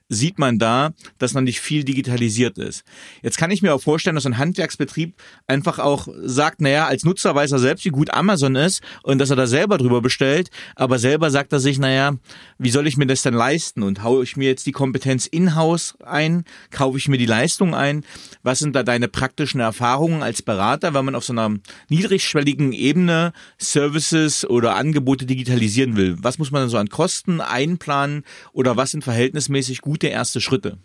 [0.11, 2.83] sieht man da, dass noch nicht viel digitalisiert ist.
[3.23, 5.15] Jetzt kann ich mir auch vorstellen, dass ein Handwerksbetrieb
[5.47, 9.29] einfach auch sagt, naja, als Nutzer weiß er selbst, wie gut Amazon ist und dass
[9.29, 12.17] er da selber drüber bestellt, aber selber sagt er sich, naja,
[12.57, 15.95] wie soll ich mir das denn leisten und haue ich mir jetzt die Kompetenz in-house
[16.03, 18.03] ein, kaufe ich mir die Leistung ein,
[18.43, 21.55] was sind da deine praktischen Erfahrungen als Berater, wenn man auf so einer
[21.89, 26.17] niedrigschwelligen Ebene Services oder Angebote digitalisieren will?
[26.19, 30.77] Was muss man so an Kosten einplanen oder was sind verhältnismäßig gute erste Schritte?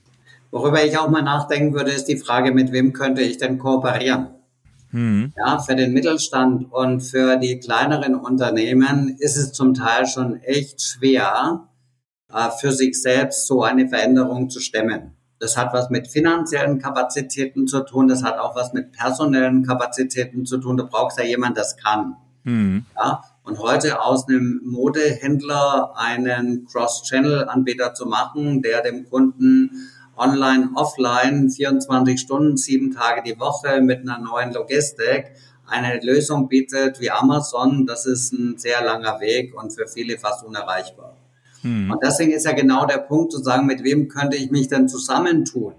[0.50, 4.28] Worüber ich auch mal nachdenken würde, ist die Frage, mit wem könnte ich denn kooperieren?
[4.90, 5.32] Hm.
[5.36, 10.82] Ja, für den Mittelstand und für die kleineren Unternehmen ist es zum Teil schon echt
[10.82, 11.68] schwer,
[12.32, 15.12] äh, für sich selbst so eine Veränderung zu stemmen.
[15.38, 20.46] Das hat was mit finanziellen Kapazitäten zu tun, das hat auch was mit personellen Kapazitäten
[20.46, 20.76] zu tun.
[20.76, 22.16] Du brauchst ja jemand, das kann.
[22.44, 22.84] Mhm.
[22.96, 31.48] Ja, und heute aus einem Modehändler einen Cross-Channel-Anbieter zu machen, der dem Kunden online, offline,
[31.50, 35.32] 24 Stunden, sieben Tage die Woche mit einer neuen Logistik
[35.66, 40.44] eine Lösung bietet wie Amazon, das ist ein sehr langer Weg und für viele fast
[40.44, 41.16] unerreichbar.
[41.62, 41.90] Hm.
[41.90, 44.88] Und deswegen ist ja genau der Punkt zu sagen, mit wem könnte ich mich denn
[44.88, 45.74] zusammentun?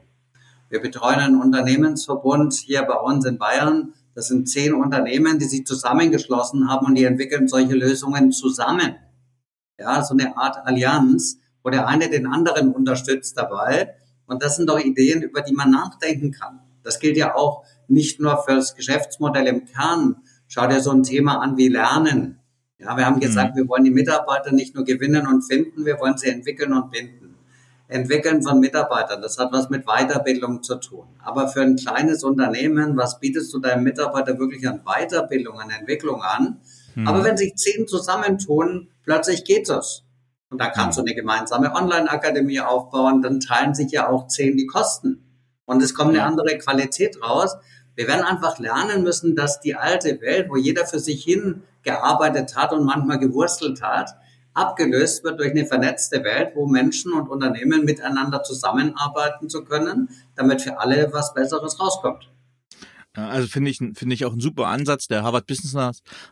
[0.70, 3.94] Wir betreuen einen Unternehmensverbund hier bei uns in Bayern.
[4.18, 8.96] Das sind zehn Unternehmen, die sich zusammengeschlossen haben und die entwickeln solche Lösungen zusammen.
[9.78, 13.94] Ja, so eine Art Allianz, wo der eine den anderen unterstützt dabei.
[14.26, 16.62] Und das sind doch Ideen, über die man nachdenken kann.
[16.82, 20.16] Das gilt ja auch nicht nur für das Geschäftsmodell im Kern.
[20.48, 22.40] Schau dir so ein Thema an wie Lernen.
[22.80, 23.60] Ja, wir haben gesagt, mhm.
[23.60, 27.27] wir wollen die Mitarbeiter nicht nur gewinnen und finden, wir wollen sie entwickeln und binden.
[27.90, 31.08] Entwickeln von Mitarbeitern, das hat was mit Weiterbildung zu tun.
[31.24, 36.22] Aber für ein kleines Unternehmen, was bietest du deinem Mitarbeiter wirklich an Weiterbildung, an Entwicklung
[36.22, 36.60] an?
[36.96, 37.08] Mhm.
[37.08, 40.04] Aber wenn sich zehn zusammentun, plötzlich geht das.
[40.50, 44.66] Und da kannst du eine gemeinsame Online-Akademie aufbauen, dann teilen sich ja auch zehn die
[44.66, 45.24] Kosten.
[45.66, 47.56] Und es kommt eine andere Qualität raus.
[47.96, 52.56] Wir werden einfach lernen müssen, dass die alte Welt, wo jeder für sich hin gearbeitet
[52.56, 54.16] hat und manchmal gewurstelt hat,
[54.58, 60.62] abgelöst wird durch eine vernetzte Welt, wo Menschen und Unternehmen miteinander zusammenarbeiten zu können, damit
[60.62, 62.30] für alle was Besseres rauskommt.
[63.18, 65.08] Also finde ich, finde ich auch ein super Ansatz.
[65.08, 65.74] Der Harvard Business,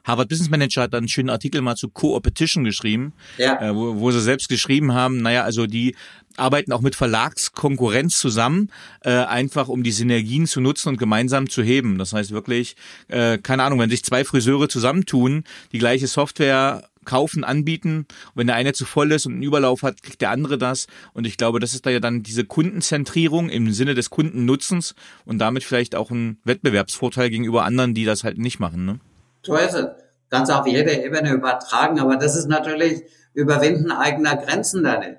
[0.03, 3.59] Harvard Business Manager hat dann einen schönen Artikel mal zu Co-Opetition geschrieben, ja.
[3.59, 5.95] äh, wo, wo sie selbst geschrieben haben, naja, also die
[6.37, 8.69] arbeiten auch mit Verlagskonkurrenz zusammen,
[9.01, 11.97] äh, einfach um die Synergien zu nutzen und gemeinsam zu heben.
[11.97, 12.75] Das heißt wirklich,
[13.07, 17.99] äh, keine Ahnung, wenn sich zwei Friseure zusammentun, die gleiche Software kaufen, anbieten.
[17.99, 20.87] Und wenn der eine zu voll ist und einen Überlauf hat, kriegt der andere das.
[21.13, 25.39] Und ich glaube, das ist da ja dann diese Kundenzentrierung im Sinne des Kundennutzens und
[25.39, 28.85] damit vielleicht auch ein Wettbewerbsvorteil gegenüber anderen, die das halt nicht machen.
[28.85, 28.99] Ne?
[29.43, 29.85] So ist es.
[30.29, 31.99] Ganz auf jede Ebene übertragen.
[31.99, 35.17] Aber das ist natürlich Überwinden eigener Grenzen da nicht.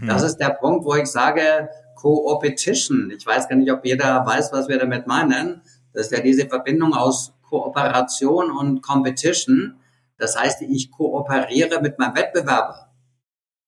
[0.00, 0.28] Das hm.
[0.28, 3.12] ist der Punkt, wo ich sage, Co-Opetition.
[3.16, 5.62] Ich weiß gar nicht, ob jeder weiß, was wir damit meinen.
[5.92, 9.76] Das ist ja diese Verbindung aus Kooperation und Competition.
[10.24, 12.90] Das heißt, ich kooperiere mit meinem Wettbewerber.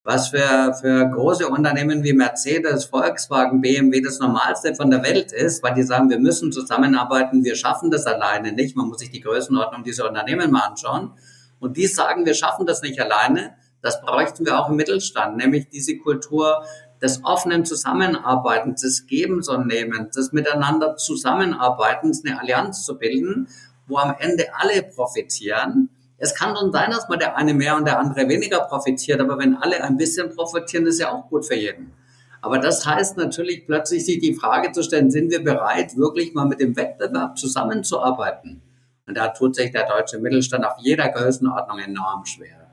[0.05, 5.63] Was für, für große Unternehmen wie Mercedes, Volkswagen, BMW das Normalste von der Welt ist,
[5.63, 8.77] weil die sagen, wir müssen zusammenarbeiten, wir schaffen das alleine nicht.
[8.77, 11.13] Man muss sich die Größenordnung dieser Unternehmen mal anschauen.
[11.59, 15.69] Und die sagen, wir schaffen das nicht alleine das bräuchten wir auch im Mittelstand, nämlich
[15.69, 16.65] diese Kultur
[17.01, 23.49] des offenen Zusammenarbeitens, des Gebens und Nehmens, des Miteinander Zusammenarbeitens, eine Allianz zu bilden,
[23.87, 25.91] wo am Ende alle profitieren.
[26.19, 29.39] Es kann schon sein, dass mal der eine mehr und der andere weniger profitiert, aber
[29.39, 31.93] wenn alle ein bisschen profitieren, ist ja auch gut für jeden.
[32.41, 36.47] Aber das heißt natürlich plötzlich sich die Frage zu stellen, sind wir bereit, wirklich mal
[36.47, 38.63] mit dem Wettbewerb zusammenzuarbeiten?
[39.07, 42.67] Und da tut sich der deutsche Mittelstand auf jeder Größenordnung enorm schwer.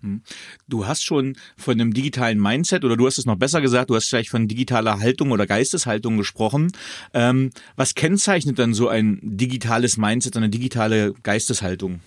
[0.00, 0.22] Hm.
[0.68, 3.96] Du hast schon von einem digitalen Mindset oder du hast es noch besser gesagt, du
[3.96, 6.72] hast vielleicht von digitaler Haltung oder Geisteshaltung gesprochen.
[7.12, 12.00] Ähm, was kennzeichnet dann so ein digitales Mindset, eine digitale Geisteshaltung?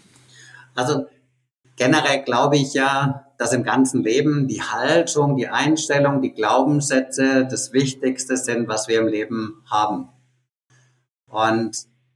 [0.78, 1.08] Also
[1.76, 7.74] generell glaube ich ja, dass im ganzen Leben die Haltung, die Einstellung, die Glaubenssätze das
[7.74, 10.10] Wichtigste sind, was wir im Leben haben.
[11.28, 11.76] Und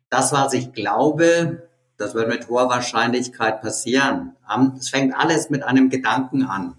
[0.10, 4.36] das, was ich glaube, das wird mit hoher Wahrscheinlichkeit passieren.
[4.78, 6.76] Es fängt alles mit einem Gedanken an.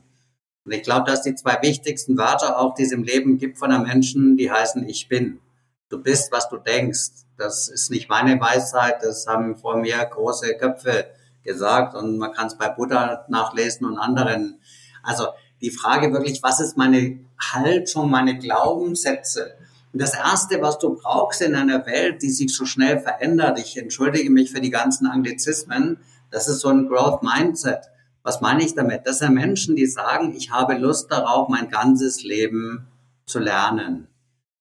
[0.64, 3.72] Und ich glaube, dass die zwei wichtigsten Wörter auch, die es im Leben gibt von
[3.72, 5.40] einem Menschen, die heißen Ich bin.
[5.88, 7.26] Du bist, was du denkst.
[7.36, 11.06] Das ist nicht meine Weisheit, das haben vor mir große Köpfe
[11.44, 14.60] gesagt und man kann es bei Buddha nachlesen und anderen.
[15.02, 15.28] Also
[15.60, 19.54] die Frage wirklich, was ist meine Haltung, meine Glaubenssätze?
[19.92, 23.76] Und das Erste, was du brauchst in einer Welt, die sich so schnell verändert, ich
[23.76, 25.98] entschuldige mich für die ganzen Anglizismen,
[26.30, 27.90] das ist so ein Growth Mindset.
[28.22, 29.02] Was meine ich damit?
[29.06, 32.86] Das sind Menschen, die sagen, ich habe Lust darauf, mein ganzes Leben
[33.26, 34.08] zu lernen.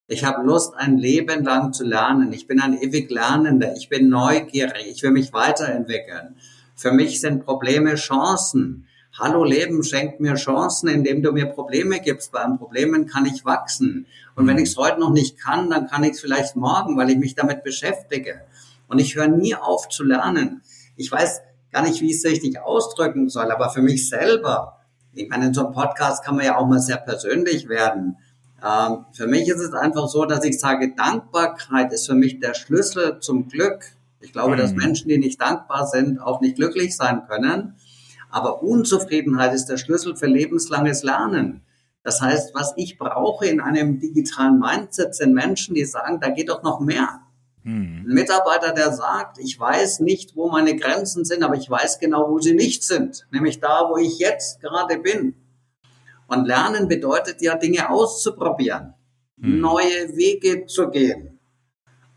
[0.07, 2.33] Ich habe Lust, ein Leben lang zu lernen.
[2.33, 3.73] Ich bin ein ewig Lernender.
[3.77, 4.87] Ich bin neugierig.
[4.87, 6.35] Ich will mich weiterentwickeln.
[6.81, 8.87] Für mich sind Probleme Chancen.
[9.13, 12.31] Hallo Leben schenkt mir Chancen, indem du mir Probleme gibst.
[12.31, 14.07] Bei Problemen kann ich wachsen.
[14.35, 17.11] Und wenn ich es heute noch nicht kann, dann kann ich es vielleicht morgen, weil
[17.11, 18.41] ich mich damit beschäftige.
[18.87, 20.63] Und ich höre nie auf zu lernen.
[20.95, 21.41] Ich weiß
[21.71, 24.79] gar nicht, wie ich es richtig ausdrücken soll, aber für mich selber,
[25.13, 28.17] ich meine, in so einem Podcast kann man ja auch mal sehr persönlich werden.
[28.65, 32.55] Ähm, für mich ist es einfach so, dass ich sage, Dankbarkeit ist für mich der
[32.55, 33.83] Schlüssel zum Glück.
[34.21, 34.59] Ich glaube, mhm.
[34.59, 37.75] dass Menschen, die nicht dankbar sind, auch nicht glücklich sein können.
[38.29, 41.61] Aber Unzufriedenheit ist der Schlüssel für lebenslanges Lernen.
[42.03, 46.49] Das heißt, was ich brauche in einem digitalen Mindset sind Menschen, die sagen, da geht
[46.49, 47.21] doch noch mehr.
[47.63, 48.05] Mhm.
[48.07, 52.29] Ein Mitarbeiter, der sagt, ich weiß nicht, wo meine Grenzen sind, aber ich weiß genau,
[52.29, 53.27] wo sie nicht sind.
[53.31, 55.35] Nämlich da, wo ich jetzt gerade bin.
[56.27, 58.93] Und Lernen bedeutet ja, Dinge auszuprobieren,
[59.39, 59.59] hm.
[59.59, 61.39] neue Wege zu gehen,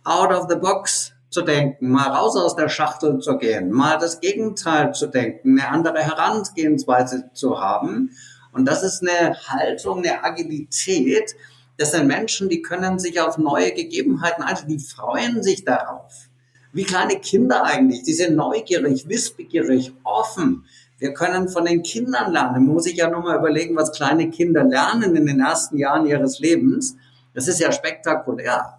[0.05, 4.20] out of the box zu denken, mal raus aus der Schachtel zu gehen, mal das
[4.20, 8.12] Gegenteil zu denken, eine andere Herangehensweise zu haben.
[8.53, 11.35] Und das ist eine Haltung, eine Agilität.
[11.77, 16.29] Das sind Menschen, die können sich auf neue Gegebenheiten einstellen, die freuen sich darauf.
[16.73, 18.05] Wie kleine Kinder eigentlich.
[18.05, 20.64] Die sind neugierig, wissbegierig, offen.
[20.99, 22.66] Wir können von den Kindern lernen.
[22.66, 26.07] Man muss sich ja nur mal überlegen, was kleine Kinder lernen in den ersten Jahren
[26.07, 26.97] ihres Lebens.
[27.35, 28.79] Das ist ja spektakulär.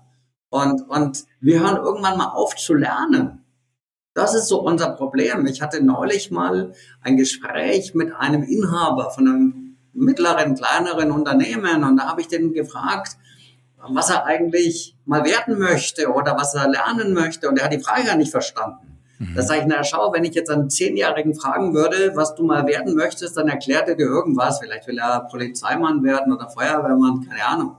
[0.56, 3.44] Und, und wir hören irgendwann mal auf zu lernen.
[4.14, 5.46] Das ist so unser Problem.
[5.48, 11.98] Ich hatte neulich mal ein Gespräch mit einem Inhaber von einem mittleren, kleineren Unternehmen und
[11.98, 13.18] da habe ich den gefragt,
[13.78, 17.80] was er eigentlich mal werden möchte oder was er lernen möchte und er hat die
[17.80, 19.00] Frage ja nicht verstanden.
[19.20, 19.36] Mhm.
[19.36, 22.66] Da sage ich, na schau, wenn ich jetzt einen Zehnjährigen fragen würde, was du mal
[22.66, 24.60] werden möchtest, dann erklärt er dir irgendwas.
[24.60, 27.76] Vielleicht will er Polizeimann werden oder Feuerwehrmann, keine Ahnung.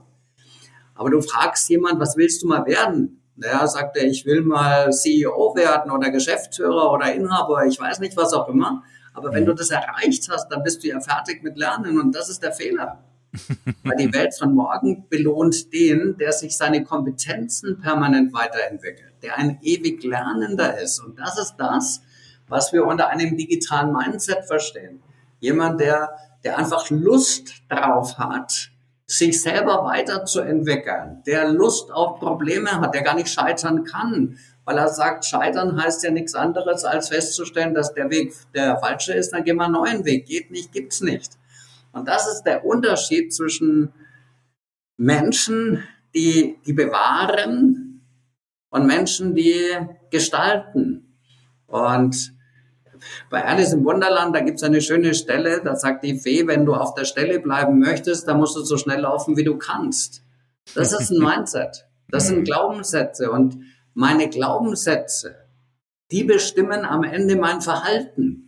[0.97, 3.21] Aber du fragst jemand, was willst du mal werden?
[3.35, 8.17] Naja, sagt er, ich will mal CEO werden oder Geschäftsführer oder Inhaber, ich weiß nicht,
[8.17, 8.83] was auch immer.
[9.13, 12.29] Aber wenn du das erreicht hast, dann bist du ja fertig mit Lernen und das
[12.29, 13.03] ist der Fehler.
[13.83, 19.59] Weil die Welt von morgen belohnt den, der sich seine Kompetenzen permanent weiterentwickelt, der ein
[19.61, 20.99] ewig Lernender ist.
[20.99, 22.01] Und das ist das,
[22.47, 25.01] was wir unter einem digitalen Mindset verstehen.
[25.39, 26.09] Jemand, der,
[26.43, 28.71] der einfach Lust drauf hat,
[29.07, 34.89] sich selber weiterzuentwickeln, der Lust auf Probleme hat, der gar nicht scheitern kann, weil er
[34.89, 39.45] sagt, scheitern heißt ja nichts anderes, als festzustellen, dass der Weg der falsche ist, dann
[39.45, 40.25] gehen wir einen neuen Weg.
[40.25, 41.31] Geht nicht, gibt's nicht.
[41.93, 43.93] Und das ist der Unterschied zwischen
[44.97, 48.01] Menschen, die, die bewahren
[48.69, 49.71] und Menschen, die
[50.11, 51.17] gestalten.
[51.67, 52.36] Und
[53.29, 56.65] bei Alice im Wunderland, da gibt es eine schöne Stelle, da sagt die Fee, wenn
[56.65, 60.23] du auf der Stelle bleiben möchtest, dann musst du so schnell laufen, wie du kannst.
[60.75, 61.87] Das ist ein Mindset.
[62.09, 63.31] Das sind Glaubenssätze.
[63.31, 63.59] Und
[63.93, 65.35] meine Glaubenssätze,
[66.11, 68.43] die bestimmen am Ende mein Verhalten.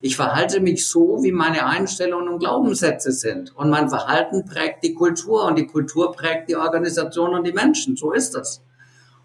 [0.00, 3.54] Ich verhalte mich so, wie meine Einstellungen und Glaubenssätze sind.
[3.56, 7.96] Und mein Verhalten prägt die Kultur und die Kultur prägt die Organisation und die Menschen.
[7.96, 8.62] So ist das.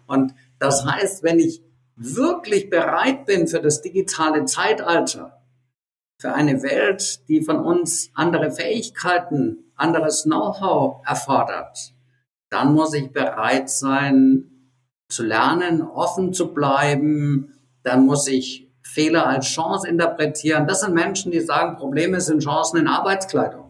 [0.06, 1.62] Und das heißt, wenn ich
[1.96, 5.42] wirklich bereit bin für das digitale Zeitalter,
[6.20, 11.94] für eine Welt, die von uns andere Fähigkeiten, anderes Know-how erfordert,
[12.50, 14.70] dann muss ich bereit sein
[15.08, 20.66] zu lernen, offen zu bleiben, dann muss ich Fehler als Chance interpretieren.
[20.66, 23.63] Das sind Menschen, die sagen, Probleme sind Chancen in Arbeitskleidung.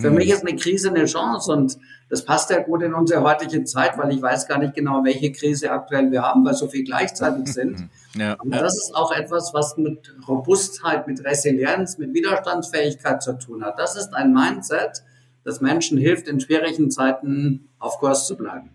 [0.00, 1.76] Für mich ist eine Krise eine Chance und
[2.08, 5.32] das passt ja gut in unsere heutige Zeit, weil ich weiß gar nicht genau, welche
[5.32, 7.88] Krise aktuell wir haben, weil so viel gleichzeitig sind.
[8.16, 13.62] Ja, und das ist auch etwas, was mit Robustheit, mit Resilienz, mit Widerstandsfähigkeit zu tun
[13.62, 13.78] hat.
[13.78, 15.04] Das ist ein Mindset,
[15.44, 18.70] das Menschen hilft, in schwierigen Zeiten auf Kurs zu bleiben.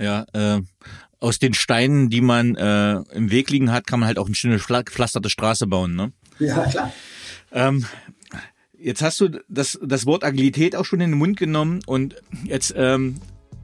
[0.00, 0.62] Ja, äh,
[1.20, 4.34] aus den Steinen, die man äh, im Weg liegen hat, kann man halt auch eine
[4.34, 5.94] schöne gepflasterte Straße bauen.
[5.94, 6.12] Ne?
[6.38, 6.92] Ja, klar.
[7.52, 7.84] Ähm,
[8.78, 12.74] jetzt hast du das, das Wort Agilität auch schon in den Mund genommen und jetzt
[12.76, 13.16] ähm,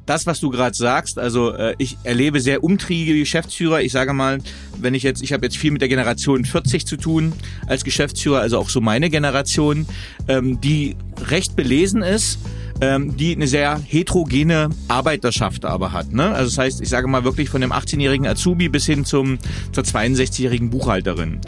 [0.07, 3.81] das, was du gerade sagst, also äh, ich erlebe sehr umtriebige Geschäftsführer.
[3.81, 4.39] Ich sage mal,
[4.79, 7.33] wenn ich jetzt, ich habe jetzt viel mit der Generation 40 zu tun
[7.67, 9.87] als Geschäftsführer, also auch so meine Generation,
[10.29, 10.97] ähm, die
[11.31, 12.39] recht belesen ist,
[12.81, 16.13] ähm, die eine sehr heterogene Arbeiterschaft aber hat.
[16.13, 16.31] Ne?
[16.31, 19.39] Also das heißt, ich sage mal wirklich von dem 18-jährigen Azubi bis hin zum
[19.73, 21.41] zur 62-jährigen Buchhalterin.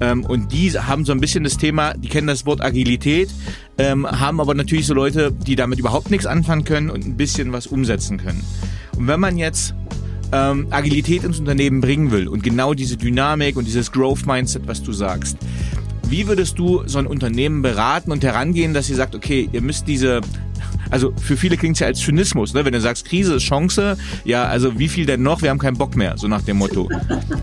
[0.00, 3.30] Ähm, und die haben so ein bisschen das Thema, die kennen das Wort Agilität,
[3.78, 7.52] ähm, haben aber natürlich so Leute, die damit überhaupt nichts anfangen können und ein bisschen
[7.52, 8.44] was umsetzen können.
[8.96, 9.74] Und wenn man jetzt
[10.32, 14.82] ähm, Agilität ins Unternehmen bringen will und genau diese Dynamik und dieses Growth Mindset, was
[14.82, 15.38] du sagst,
[16.08, 19.88] wie würdest du so ein Unternehmen beraten und herangehen, dass ihr sagt, okay, ihr müsst
[19.88, 20.20] diese
[20.94, 22.64] also für viele klingt es ja als Zynismus, ne?
[22.64, 25.42] wenn du sagst, Krise ist Chance, ja, also wie viel denn noch?
[25.42, 26.88] Wir haben keinen Bock mehr, so nach dem Motto,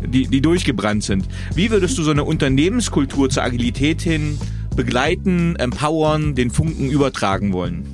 [0.08, 1.26] die, die durchgebrannt sind.
[1.54, 4.40] Wie würdest du so eine Unternehmenskultur zur Agilität hin
[4.78, 7.86] begleiten, empowern, den Funken übertragen wollen?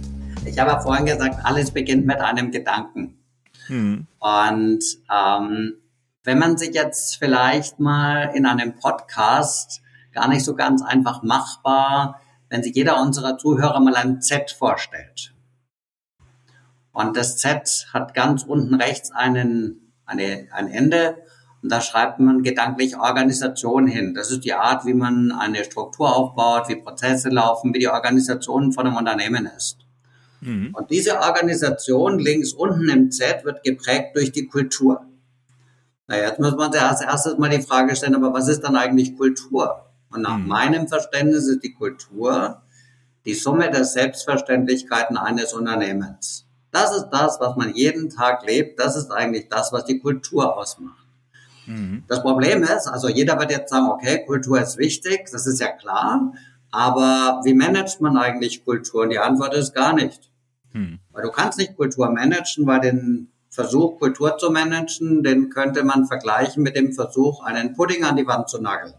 [0.46, 3.18] Ich habe ja vorhin gesagt, alles beginnt mit einem Gedanken.
[3.66, 4.06] Hm.
[4.20, 5.74] Und ähm,
[6.24, 9.82] wenn man sich jetzt vielleicht mal in einem Podcast
[10.14, 15.34] gar nicht so ganz einfach machbar, wenn sich jeder unserer Zuhörer mal ein Z vorstellt.
[16.98, 21.18] Und das Z hat ganz unten rechts einen, eine, ein Ende
[21.62, 24.16] und da schreibt man gedanklich Organisation hin.
[24.16, 28.72] Das ist die Art, wie man eine Struktur aufbaut, wie Prozesse laufen, wie die Organisation
[28.72, 29.78] von einem Unternehmen ist.
[30.42, 30.74] Mhm.
[30.74, 35.06] Und diese Organisation links unten im Z wird geprägt durch die Kultur.
[36.08, 38.76] Naja, jetzt muss man sich als erstes mal die Frage stellen, aber was ist dann
[38.76, 39.86] eigentlich Kultur?
[40.10, 40.48] Und nach mhm.
[40.48, 42.64] meinem Verständnis ist die Kultur
[43.24, 46.47] die Summe der Selbstverständlichkeiten eines Unternehmens.
[46.72, 48.80] Das ist das, was man jeden Tag lebt.
[48.80, 51.06] Das ist eigentlich das, was die Kultur ausmacht.
[51.66, 52.04] Mhm.
[52.08, 55.72] Das Problem ist, also jeder wird jetzt sagen, okay, Kultur ist wichtig, das ist ja
[55.72, 56.34] klar.
[56.72, 59.04] Aber wie managt man eigentlich Kultur?
[59.04, 60.30] Und die Antwort ist gar nicht.
[60.74, 61.00] Mhm.
[61.12, 66.06] Weil du kannst nicht Kultur managen, weil den Versuch, Kultur zu managen, den könnte man
[66.06, 68.94] vergleichen mit dem Versuch, einen Pudding an die Wand zu nageln.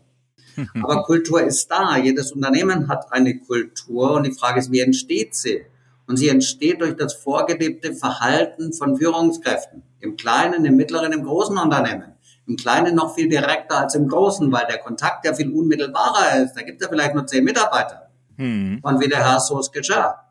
[0.82, 1.96] Aber Kultur ist da.
[1.96, 5.62] Jedes Unternehmen hat eine Kultur und die Frage ist, wie entsteht sie?
[6.08, 9.82] Und sie entsteht durch das vorgelebte Verhalten von Führungskräften.
[10.00, 12.14] Im kleinen, im mittleren, im großen Unternehmen.
[12.46, 16.54] Im Kleinen noch viel direkter als im Großen, weil der Kontakt ja viel unmittelbarer ist.
[16.54, 18.08] Da gibt es ja vielleicht nur zehn Mitarbeiter.
[18.36, 18.80] Hm.
[18.82, 20.24] Und wie der Herr so es geschah.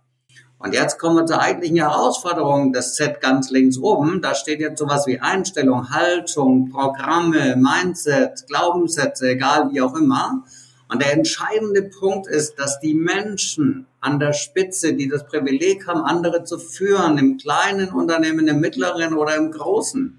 [0.58, 4.24] Und jetzt kommen wir zur eigentlichen Herausforderung, das Set ganz links oben.
[4.24, 10.44] Da steht jetzt sowas wie Einstellung, Haltung, Programme, Mindset, Glaubenssätze, egal wie auch immer.
[10.90, 16.00] Und der entscheidende Punkt ist, dass die Menschen an der Spitze, die das Privileg haben,
[16.00, 20.18] andere zu führen, im kleinen Unternehmen, im mittleren oder im großen,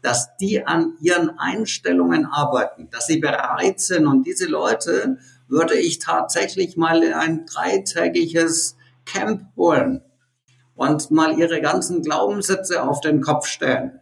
[0.00, 4.06] dass die an ihren Einstellungen arbeiten, dass sie bereit sind.
[4.06, 5.18] Und diese Leute
[5.48, 10.02] würde ich tatsächlich mal ein dreitägiges Camp holen
[10.76, 13.98] und mal ihre ganzen Glaubenssätze auf den Kopf stellen.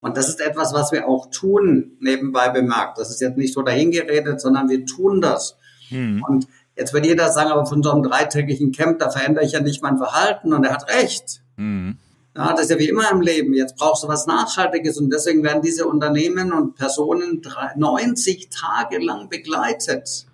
[0.00, 2.98] Und das ist etwas, was wir auch tun, nebenbei bemerkt.
[2.98, 5.56] Das ist jetzt nicht so dahingeredet, sondern wir tun das.
[5.88, 6.24] Hm.
[6.28, 6.46] Und
[6.76, 9.82] jetzt wird jeder sagen, aber von so einem dreitägigen Camp, da verändere ich ja nicht
[9.82, 11.42] mein Verhalten und er hat recht.
[11.56, 11.98] Hm.
[12.34, 13.52] Ja, das ist ja wie immer im Leben.
[13.52, 17.42] Jetzt brauchst du was Nachhaltiges und deswegen werden diese Unternehmen und Personen
[17.76, 20.26] 90 Tage lang begleitet.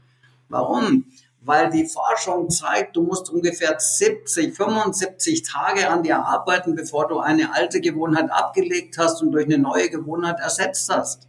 [0.48, 1.04] Warum?
[1.48, 7.20] weil die Forschung zeigt, du musst ungefähr 70, 75 Tage an dir arbeiten, bevor du
[7.20, 11.26] eine alte Gewohnheit abgelegt hast und durch eine neue Gewohnheit ersetzt hast.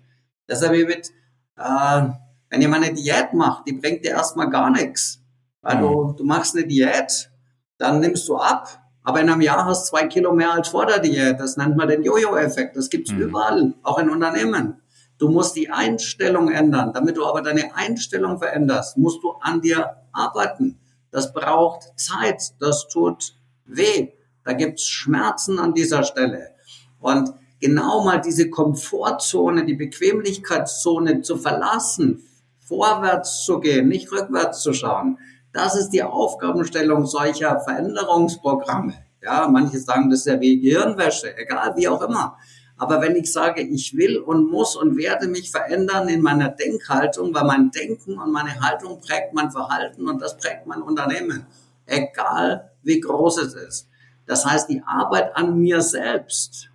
[0.47, 1.11] Deshalb wie mit,
[1.57, 2.09] äh,
[2.49, 5.21] wenn jemand eine Diät macht, die bringt dir erstmal gar nichts.
[5.61, 6.15] Weil du, mhm.
[6.15, 7.29] du machst eine Diät,
[7.77, 10.85] dann nimmst du ab, aber in einem Jahr hast du zwei Kilo mehr als vor
[10.85, 11.39] der Diät.
[11.39, 12.75] Das nennt man den Jojo-Effekt.
[12.75, 13.21] Das gibt's mhm.
[13.21, 14.81] überall, auch in Unternehmen.
[15.17, 16.93] Du musst die Einstellung ändern.
[16.93, 20.79] Damit du aber deine Einstellung veränderst, musst du an dir arbeiten.
[21.11, 22.53] Das braucht Zeit.
[22.59, 23.33] Das tut
[23.65, 24.09] weh.
[24.43, 26.51] Da gibt's Schmerzen an dieser Stelle.
[26.99, 32.23] Und genau mal diese Komfortzone, die Bequemlichkeitszone zu verlassen,
[32.69, 35.17] vorwärts zu gehen, nicht rückwärts zu schauen.
[35.51, 38.93] Das ist die Aufgabenstellung solcher Veränderungsprogramme.
[39.21, 42.37] Ja, manche sagen, das ist ja wie Gehirnwäsche, egal, wie auch immer.
[42.77, 47.33] Aber wenn ich sage, ich will und muss und werde mich verändern in meiner Denkhaltung,
[47.33, 51.45] weil mein Denken und meine Haltung prägt mein Verhalten und das prägt mein Unternehmen,
[51.85, 53.89] egal wie groß es ist.
[54.25, 56.69] Das heißt, die Arbeit an mir selbst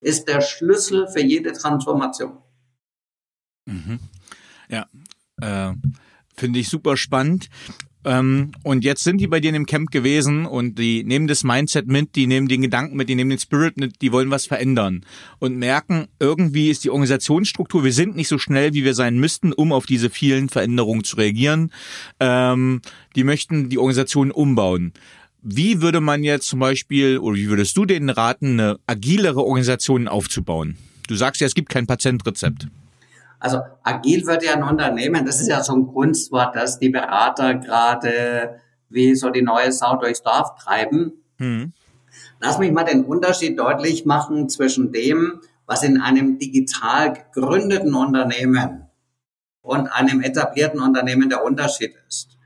[0.00, 2.38] ist der Schlüssel für jede Transformation.
[3.64, 3.98] Mhm.
[5.44, 5.74] Äh,
[6.36, 7.48] finde ich super spannend.
[8.04, 11.86] Ähm, und jetzt sind die bei dir im Camp gewesen und die nehmen das Mindset
[11.86, 15.06] mit, die nehmen den Gedanken mit, die nehmen den Spirit mit, die wollen was verändern
[15.38, 19.52] und merken, irgendwie ist die Organisationsstruktur, wir sind nicht so schnell, wie wir sein müssten,
[19.52, 21.72] um auf diese vielen Veränderungen zu reagieren.
[22.20, 22.82] Ähm,
[23.16, 24.92] die möchten die Organisation umbauen.
[25.40, 30.08] Wie würde man jetzt zum Beispiel, oder wie würdest du denen raten, eine agilere Organisation
[30.08, 30.76] aufzubauen?
[31.06, 32.68] Du sagst ja, es gibt kein Patientrezept.
[33.44, 37.56] Also agil wird ja ein Unternehmen, das ist ja so ein Kunstwort, dass die Berater
[37.56, 41.12] gerade wie so die neue Sau durchs Dorf treiben.
[41.36, 41.74] Hm.
[42.40, 48.86] Lass mich mal den Unterschied deutlich machen zwischen dem, was in einem digital gegründeten Unternehmen
[49.60, 52.38] und einem etablierten Unternehmen der Unterschied ist.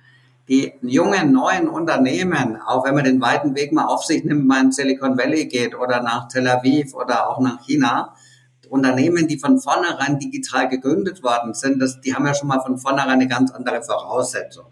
[0.49, 4.65] Die jungen, neuen Unternehmen, auch wenn man den weiten Weg mal auf sich nimmt, mal
[4.65, 8.17] in Silicon Valley geht oder nach Tel Aviv oder auch nach China,
[8.69, 12.79] Unternehmen, die von vornherein digital gegründet worden sind, das, die haben ja schon mal von
[12.79, 14.67] vornherein eine ganz andere Voraussetzung.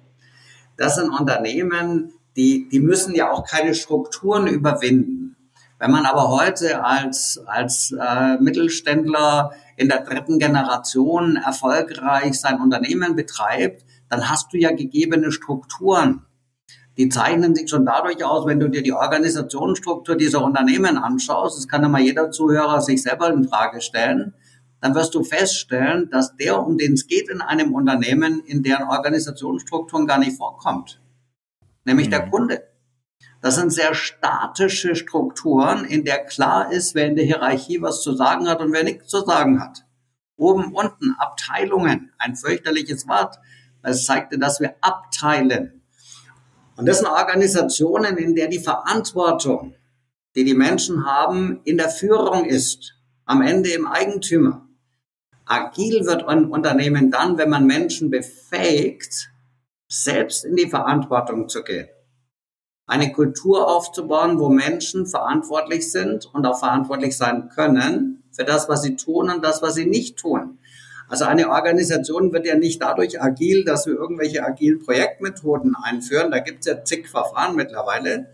[0.77, 5.37] Das sind Unternehmen, die, die müssen ja auch keine Strukturen überwinden.
[5.79, 13.17] Wenn man aber heute als, als äh, Mittelständler in der dritten Generation erfolgreich sein Unternehmen
[13.17, 16.26] betreibt, dann hast du ja gegebene Strukturen.
[16.97, 21.69] Die zeichnen sich schon dadurch aus, wenn du dir die Organisationsstruktur dieser Unternehmen anschaust, das
[21.69, 24.33] kann ja mal jeder Zuhörer sich selber in Frage stellen,
[24.81, 28.89] dann wirst du feststellen, dass der, um den es geht in einem Unternehmen, in deren
[28.89, 31.01] Organisationsstrukturen gar nicht vorkommt.
[31.85, 32.11] Nämlich mhm.
[32.13, 32.63] der Kunde.
[33.43, 38.15] Das sind sehr statische Strukturen, in der klar ist, wer in der Hierarchie was zu
[38.15, 39.85] sagen hat und wer nichts zu sagen hat.
[40.37, 43.39] Oben, unten, Abteilungen, ein fürchterliches Wort.
[43.83, 45.76] Es zeigte, dass wir abteilen.
[46.77, 49.75] Und das sind Organisationen, in der die Verantwortung,
[50.35, 54.69] die die Menschen haben, in der Führung ist, am Ende im Eigentümer.
[55.47, 59.31] Agil wird ein Unternehmen dann, wenn man Menschen befähigt,
[59.89, 61.89] selbst in die Verantwortung zu gehen.
[62.87, 68.83] Eine Kultur aufzubauen, wo Menschen verantwortlich sind und auch verantwortlich sein können für das, was
[68.83, 70.59] sie tun und das, was sie nicht tun.
[71.09, 76.31] Also eine Organisation wird ja nicht dadurch agil, dass wir irgendwelche agilen Projektmethoden einführen.
[76.31, 78.29] Da gibt es ja zig Verfahren mittlerweile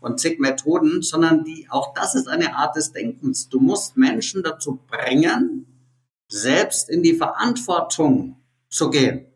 [0.00, 3.48] und zig Methoden, sondern die, auch das ist eine Art des Denkens.
[3.48, 5.66] Du musst Menschen dazu bringen,
[6.28, 8.36] selbst in die Verantwortung
[8.68, 9.26] zu gehen.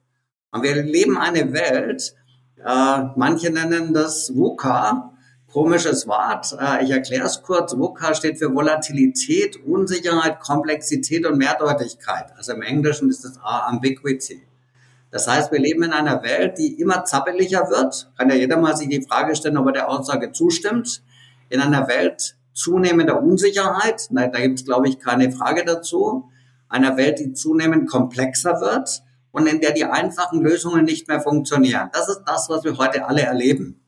[0.50, 2.14] Und wir leben eine Welt,
[2.64, 5.11] äh, manche nennen das VUCA,
[5.52, 6.56] komisches Wort.
[6.58, 7.76] Äh, ich erkläre es kurz.
[7.76, 12.32] VUCA steht für Volatilität, Unsicherheit, Komplexität und Mehrdeutigkeit.
[12.36, 14.42] Also im Englischen ist es Ambiguity.
[15.10, 18.10] Das heißt, wir leben in einer Welt, die immer zappeliger wird.
[18.16, 21.02] Kann ja jeder mal sich die Frage stellen, ob er der Aussage zustimmt.
[21.50, 26.30] In einer Welt zunehmender Unsicherheit, da gibt es, glaube ich, keine Frage dazu.
[26.68, 31.90] Einer Welt, die zunehmend komplexer wird und in der die einfachen Lösungen nicht mehr funktionieren.
[31.92, 33.82] Das ist das, was wir heute alle erleben.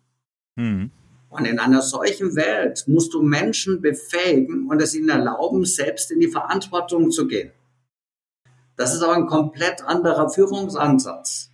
[0.56, 0.90] Mhm.
[1.34, 6.20] Und in einer solchen Welt musst du Menschen befähigen und es ihnen erlauben, selbst in
[6.20, 7.50] die Verantwortung zu gehen.
[8.76, 11.50] Das ist aber ein komplett anderer Führungsansatz.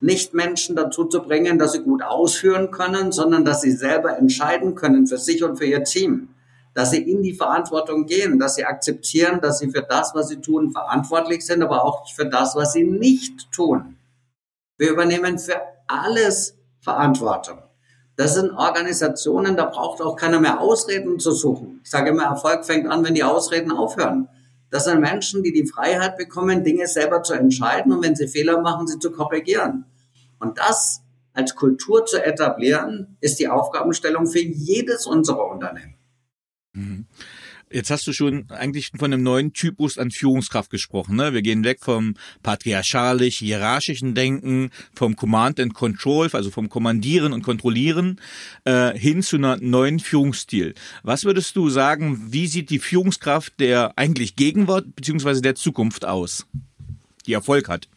[0.00, 4.74] Nicht Menschen dazu zu bringen, dass sie gut ausführen können, sondern dass sie selber entscheiden
[4.74, 6.30] können für sich und für ihr Team.
[6.74, 10.40] Dass sie in die Verantwortung gehen, dass sie akzeptieren, dass sie für das, was sie
[10.40, 13.96] tun, verantwortlich sind, aber auch für das, was sie nicht tun.
[14.76, 17.69] Wir übernehmen für alles Verantwortung.
[18.20, 21.80] Das sind Organisationen, da braucht auch keiner mehr Ausreden zu suchen.
[21.82, 24.28] Ich sage immer, Erfolg fängt an, wenn die Ausreden aufhören.
[24.70, 28.60] Das sind Menschen, die die Freiheit bekommen, Dinge selber zu entscheiden und wenn sie Fehler
[28.60, 29.86] machen, sie zu korrigieren.
[30.38, 31.00] Und das
[31.32, 35.94] als Kultur zu etablieren, ist die Aufgabenstellung für jedes unserer Unternehmen.
[36.74, 37.06] Mhm.
[37.72, 41.14] Jetzt hast du schon eigentlich von einem neuen Typus an Führungskraft gesprochen.
[41.14, 41.32] Ne?
[41.32, 48.20] Wir gehen weg vom patriarchalisch-hierarchischen Denken, vom Command and Control, also vom Kommandieren und Kontrollieren,
[48.64, 50.74] äh, hin zu einer neuen Führungsstil.
[51.04, 56.46] Was würdest du sagen, wie sieht die Führungskraft der eigentlich Gegenwart beziehungsweise der Zukunft aus,
[57.26, 57.88] die Erfolg hat?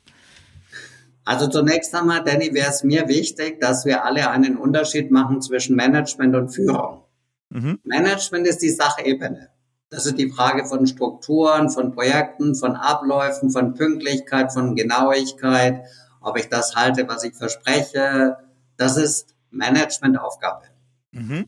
[1.26, 5.76] Also zunächst einmal, Danny, wäre es mir wichtig, dass wir alle einen Unterschied machen zwischen
[5.76, 7.06] Management und Führung.
[7.50, 7.80] Mhm.
[7.84, 9.53] Management ist die Sachebene.
[9.94, 15.86] Das ist die Frage von Strukturen, von Projekten, von Abläufen, von Pünktlichkeit, von Genauigkeit,
[16.20, 18.38] ob ich das halte, was ich verspreche.
[18.76, 20.66] Das ist Managementaufgabe.
[21.12, 21.46] Mhm.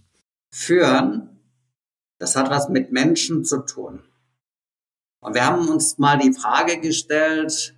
[0.51, 1.39] Führen,
[2.19, 4.03] das hat was mit Menschen zu tun.
[5.21, 7.75] Und wir haben uns mal die Frage gestellt,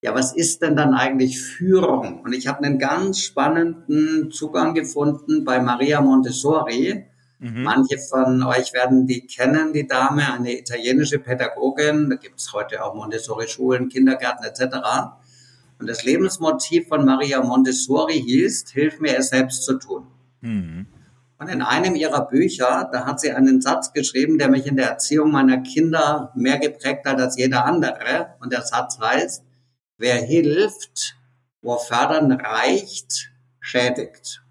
[0.00, 2.22] ja, was ist denn dann eigentlich Führung?
[2.22, 7.04] Und ich habe einen ganz spannenden Zugang gefunden bei Maria Montessori.
[7.38, 7.62] Mhm.
[7.62, 12.10] Manche von euch werden die kennen, die Dame, eine italienische Pädagogin.
[12.10, 14.76] Da gibt es heute auch Montessori-Schulen, Kindergärten etc.
[15.78, 20.06] Und das Lebensmotiv von Maria Montessori hieß, hilf mir es selbst zu tun.
[20.40, 20.86] Mhm.
[21.38, 24.88] Und in einem ihrer Bücher, da hat sie einen Satz geschrieben, der mich in der
[24.88, 28.34] Erziehung meiner Kinder mehr geprägt hat als jeder andere.
[28.40, 29.44] Und der Satz heißt,
[29.98, 31.16] wer hilft,
[31.60, 33.30] wo Fördern reicht,
[33.60, 34.42] schädigt.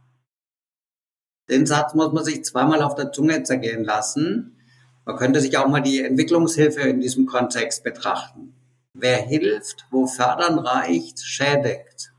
[1.50, 4.58] Den Satz muss man sich zweimal auf der Zunge zergehen lassen.
[5.06, 8.54] Man könnte sich auch mal die Entwicklungshilfe in diesem Kontext betrachten.
[8.94, 12.14] Wer hilft, wo Fördern reicht, schädigt.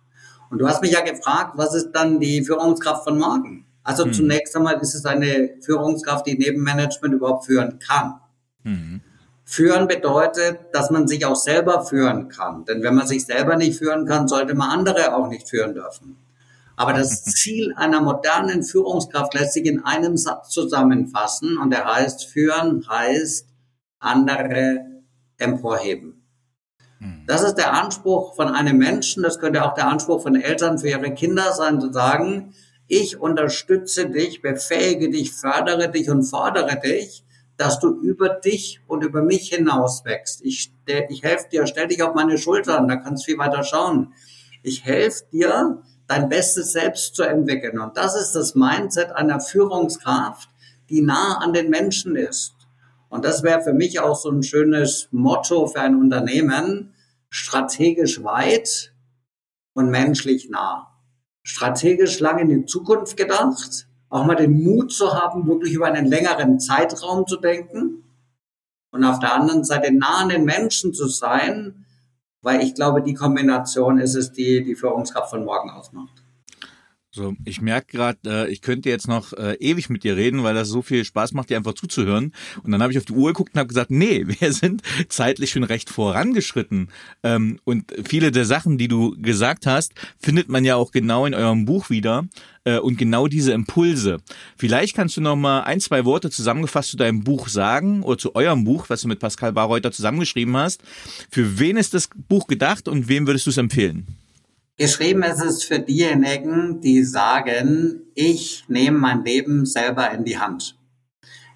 [0.50, 3.66] Und du hast mich ja gefragt, was ist dann die Führungskraft von morgen?
[3.82, 4.12] Also hm.
[4.12, 8.20] zunächst einmal ist es eine Führungskraft, die neben Management überhaupt führen kann.
[8.62, 9.00] Hm.
[9.44, 12.64] Führen bedeutet, dass man sich auch selber führen kann.
[12.64, 16.16] Denn wenn man sich selber nicht führen kann, sollte man andere auch nicht führen dürfen.
[16.76, 22.26] Aber das Ziel einer modernen Führungskraft lässt sich in einem Satz zusammenfassen und der heißt,
[22.26, 23.48] führen heißt
[23.98, 25.02] andere
[25.38, 26.22] emporheben.
[26.98, 27.24] Hm.
[27.26, 30.88] Das ist der Anspruch von einem Menschen, das könnte auch der Anspruch von Eltern für
[30.88, 32.54] ihre Kinder sein, zu sagen,
[32.88, 37.24] Ich unterstütze dich, befähige dich, fördere dich und fordere dich,
[37.56, 40.44] dass du über dich und über mich hinaus wächst.
[40.44, 40.72] Ich,
[41.08, 44.12] ich helfe dir, stell dich auf meine Schultern, da kannst du viel weiter schauen.
[44.62, 47.78] Ich helfe dir, dein bestes Selbst zu entwickeln.
[47.78, 50.48] Und das ist das Mindset einer Führungskraft,
[50.88, 52.54] die nah an den Menschen ist.
[53.08, 56.94] Und das wäre für mich auch so ein schönes Motto für ein Unternehmen,
[57.30, 58.92] strategisch weit
[59.74, 60.92] und menschlich nah.
[61.42, 66.06] Strategisch lang in die Zukunft gedacht, auch mal den Mut zu haben, wirklich über einen
[66.06, 68.04] längeren Zeitraum zu denken
[68.90, 71.85] und auf der anderen Seite nah an den Menschen zu sein,
[72.42, 76.25] weil ich glaube, die Kombination ist es, die die Führungskraft von morgen ausmacht.
[77.16, 80.54] So, ich merke gerade, äh, ich könnte jetzt noch äh, ewig mit dir reden, weil
[80.54, 82.34] das so viel Spaß macht, dir einfach zuzuhören.
[82.62, 85.52] Und dann habe ich auf die Uhr geguckt und habe gesagt, nee, wir sind zeitlich
[85.52, 86.90] schon recht vorangeschritten.
[87.22, 91.32] Ähm, und viele der Sachen, die du gesagt hast, findet man ja auch genau in
[91.32, 92.28] eurem Buch wieder.
[92.64, 94.18] Äh, und genau diese Impulse.
[94.58, 98.34] Vielleicht kannst du noch mal ein, zwei Worte zusammengefasst zu deinem Buch sagen oder zu
[98.34, 100.82] eurem Buch, was du mit Pascal Barreuter zusammengeschrieben hast.
[101.30, 104.06] Für wen ist das Buch gedacht und wem würdest du es empfehlen?
[104.78, 110.78] Geschrieben ist es für diejenigen, die sagen, ich nehme mein Leben selber in die Hand.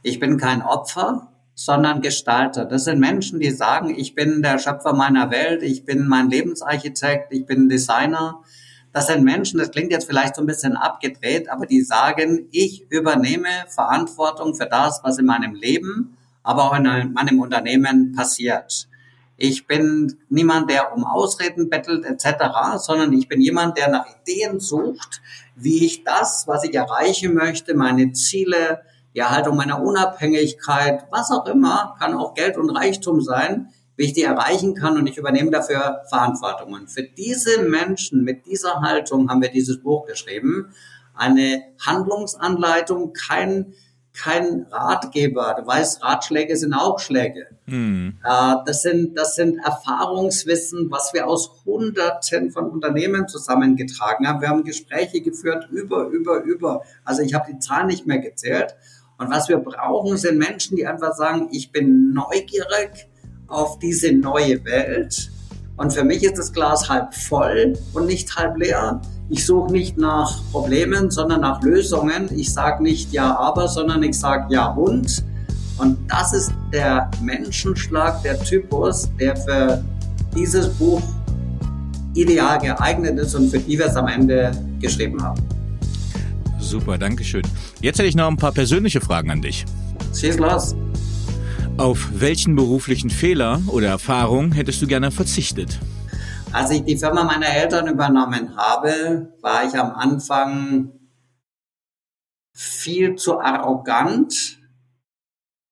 [0.02, 2.64] Ich bin kein Opfer, sondern Gestalter.
[2.64, 7.30] Das sind Menschen, die sagen, ich bin der Schöpfer meiner Welt, ich bin mein Lebensarchitekt,
[7.34, 8.42] ich bin Designer.
[8.94, 12.90] Das sind Menschen, das klingt jetzt vielleicht so ein bisschen abgedreht, aber die sagen, ich
[12.90, 18.88] übernehme Verantwortung für das, was in meinem Leben, aber auch in meinem Unternehmen passiert.
[19.42, 24.60] Ich bin niemand, der um Ausreden bettelt etc., sondern ich bin jemand, der nach Ideen
[24.60, 25.22] sucht,
[25.56, 28.82] wie ich das, was ich erreichen möchte, meine Ziele,
[29.14, 34.12] die Erhaltung meiner Unabhängigkeit, was auch immer, kann auch Geld und Reichtum sein, wie ich
[34.12, 36.74] die erreichen kann und ich übernehme dafür Verantwortung.
[36.74, 40.74] Und für diese Menschen mit dieser Haltung haben wir dieses Buch geschrieben.
[41.14, 43.72] Eine Handlungsanleitung, kein
[44.12, 45.56] kein Ratgeber.
[45.58, 47.46] Du weißt, Ratschläge sind auch Schläge.
[47.66, 48.18] Mhm.
[48.22, 54.40] das, sind, das sind Erfahrungswissen, was wir aus Hunderten von Unternehmen zusammengetragen haben.
[54.40, 56.82] Wir haben Gespräche geführt über, über, über.
[57.04, 58.74] Also ich habe die Zahlen nicht mehr gezählt.
[59.18, 63.08] Und was wir brauchen, sind Menschen, die einfach sagen, ich bin neugierig
[63.46, 65.30] auf diese neue Welt.
[65.80, 69.00] Und für mich ist das Glas halb voll und nicht halb leer.
[69.30, 72.28] Ich suche nicht nach Problemen, sondern nach Lösungen.
[72.36, 75.24] Ich sage nicht ja, aber, sondern ich sage ja und.
[75.78, 79.82] Und das ist der Menschenschlag, der Typus, der für
[80.36, 81.00] dieses Buch
[82.12, 85.40] ideal geeignet ist und für die wir es am Ende geschrieben haben.
[86.58, 87.42] Super, danke schön.
[87.80, 89.64] Jetzt hätte ich noch ein paar persönliche Fragen an dich.
[90.14, 90.74] Schieß los.
[91.80, 95.80] Auf welchen beruflichen Fehler oder Erfahrung hättest du gerne verzichtet?
[96.52, 100.92] Als ich die Firma meiner Eltern übernommen habe, war ich am Anfang
[102.52, 104.60] viel zu arrogant,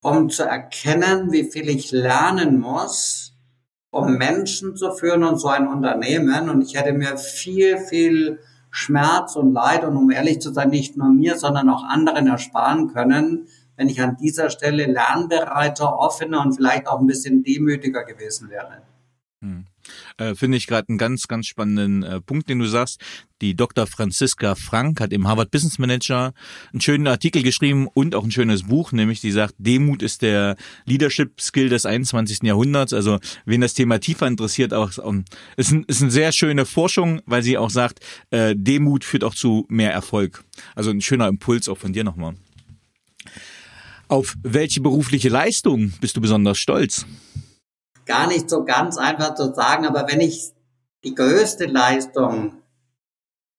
[0.02, 3.34] um zu erkennen, wie viel ich lernen muss,
[3.90, 6.48] um Menschen zu führen und so ein Unternehmen.
[6.48, 8.38] Und ich hätte mir viel, viel
[8.70, 12.94] Schmerz und Leid und um ehrlich zu sein, nicht nur mir, sondern auch anderen ersparen
[12.94, 13.46] können,
[13.78, 18.82] wenn ich an dieser Stelle lernbereiter, offener und vielleicht auch ein bisschen demütiger gewesen wäre.
[19.40, 19.66] Hm.
[20.18, 23.00] Äh, Finde ich gerade einen ganz, ganz spannenden äh, Punkt, den du sagst.
[23.40, 23.86] Die Dr.
[23.86, 26.34] Franziska Frank hat im Harvard Business Manager
[26.72, 30.56] einen schönen Artikel geschrieben und auch ein schönes Buch, nämlich die sagt, Demut ist der
[30.86, 32.42] Leadership Skill des 21.
[32.42, 32.92] Jahrhunderts.
[32.92, 35.24] Also wen das Thema tiefer interessiert, auch um,
[35.56, 38.00] ist, ein, ist eine sehr schöne Forschung, weil sie auch sagt,
[38.30, 40.42] äh, Demut führt auch zu mehr Erfolg.
[40.74, 42.34] Also ein schöner Impuls auch von dir nochmal.
[44.08, 47.04] Auf welche berufliche Leistung bist du besonders stolz?
[48.08, 50.50] gar nicht so ganz einfach zu sagen, aber wenn ich
[51.04, 52.54] die größte Leistung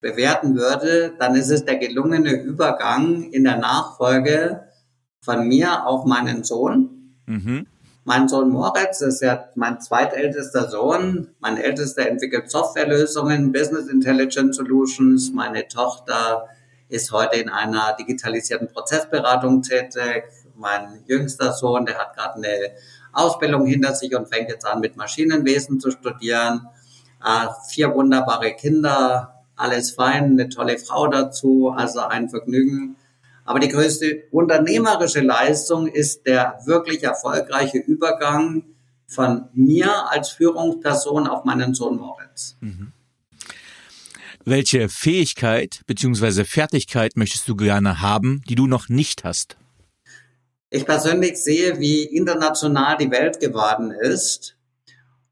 [0.02, 4.68] bewerten würde, dann ist es der gelungene Übergang in der Nachfolge
[5.24, 7.16] von mir auf meinen Sohn.
[7.28, 7.68] Mhm.
[8.06, 11.30] Mein Sohn Moritz ist ja mein zweitältester Sohn.
[11.40, 15.32] Mein ältester entwickelt Softwarelösungen, Business Intelligence Solutions.
[15.32, 16.48] Meine Tochter
[16.88, 20.24] ist heute in einer digitalisierten Prozessberatung tätig.
[20.60, 22.72] Mein jüngster Sohn, der hat gerade eine
[23.14, 26.68] Ausbildung hinter sich und fängt jetzt an, mit Maschinenwesen zu studieren.
[27.24, 32.98] Äh, vier wunderbare Kinder, alles fein, eine tolle Frau dazu, also ein Vergnügen.
[33.46, 38.64] Aber die größte unternehmerische Leistung ist der wirklich erfolgreiche Übergang
[39.08, 42.58] von mir als Führungsperson auf meinen Sohn Moritz.
[42.60, 42.92] Mhm.
[44.46, 46.44] Welche Fähigkeit bzw.
[46.44, 49.58] Fertigkeit möchtest du gerne haben, die du noch nicht hast?
[50.70, 54.56] Ich persönlich sehe, wie international die Welt geworden ist.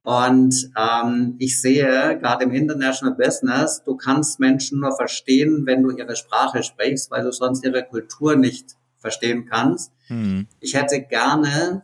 [0.04, 5.92] Und ähm, ich sehe gerade im International Business, du kannst Menschen nur verstehen, wenn du
[5.92, 9.92] ihre Sprache sprichst, weil du sonst ihre Kultur nicht verstehen kannst.
[10.08, 10.48] Mhm.
[10.60, 11.84] Ich hätte gerne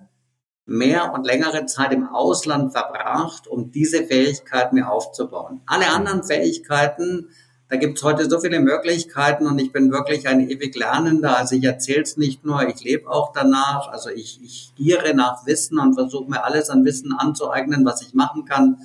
[0.65, 5.61] mehr und längere Zeit im Ausland verbracht, um diese Fähigkeit mir aufzubauen.
[5.65, 7.29] Alle anderen Fähigkeiten
[7.73, 11.35] da gibt es heute so viele Möglichkeiten und ich bin wirklich ein ewig Lernender.
[11.39, 13.87] Also ich erzähle es nicht nur, ich lebe auch danach.
[13.87, 18.13] Also ich, ich giere nach Wissen und versuche mir alles an Wissen anzueignen, was ich
[18.13, 18.77] machen kann.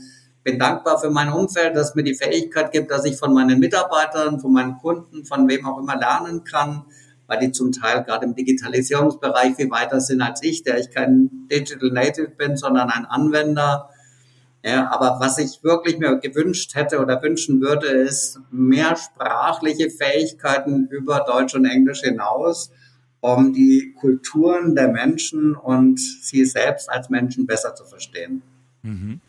[0.42, 4.40] Bin dankbar für mein Umfeld, das mir die Fähigkeit gibt, dass ich von meinen Mitarbeitern,
[4.40, 6.86] von meinen Kunden, von wem auch immer lernen kann,
[7.26, 11.46] weil die zum Teil gerade im Digitalisierungsbereich viel weiter sind als ich, der ich kein
[11.52, 13.90] Digital Native bin, sondern ein Anwender
[14.64, 20.88] ja, aber was ich wirklich mir gewünscht hätte oder wünschen würde, ist mehr sprachliche Fähigkeiten
[20.88, 22.72] über Deutsch und Englisch hinaus,
[23.20, 28.42] um die Kulturen der Menschen und sie selbst als Menschen besser zu verstehen.
[28.82, 29.20] Mhm.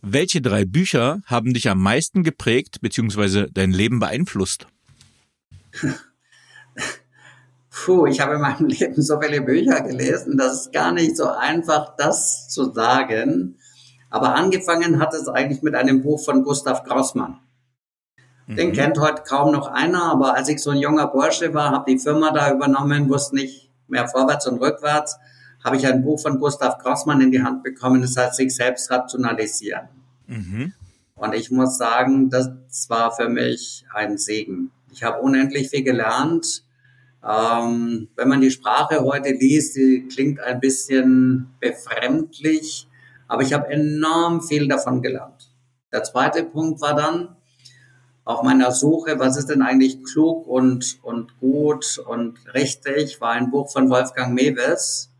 [0.00, 3.48] Welche drei Bücher haben dich am meisten geprägt bzw.
[3.52, 4.66] dein Leben beeinflusst?
[7.70, 11.28] Puh, ich habe in meinem Leben so viele Bücher gelesen, das ist gar nicht so
[11.28, 13.56] einfach, das zu sagen.
[14.14, 17.40] Aber angefangen hat es eigentlich mit einem Buch von Gustav Grossmann.
[18.46, 18.72] Den mhm.
[18.72, 21.98] kennt heute kaum noch einer, aber als ich so ein junger Bursche war, habe die
[21.98, 25.18] Firma da übernommen, wusste nicht mehr vorwärts und rückwärts,
[25.64, 28.88] habe ich ein Buch von Gustav Grossmann in die Hand bekommen, das heißt sich selbst
[28.88, 29.88] rationalisieren.
[30.28, 30.72] Mhm.
[31.16, 32.52] Und ich muss sagen, das
[32.88, 34.70] war für mich ein Segen.
[34.92, 36.62] Ich habe unendlich viel gelernt.
[37.28, 42.86] Ähm, wenn man die Sprache heute liest, die klingt ein bisschen befremdlich.
[43.34, 45.50] Aber ich habe enorm viel davon gelernt.
[45.90, 47.34] Der zweite Punkt war dann
[48.22, 53.50] auf meiner Suche, was ist denn eigentlich klug und, und gut und richtig, war ein
[53.50, 55.10] Buch von Wolfgang Mewes.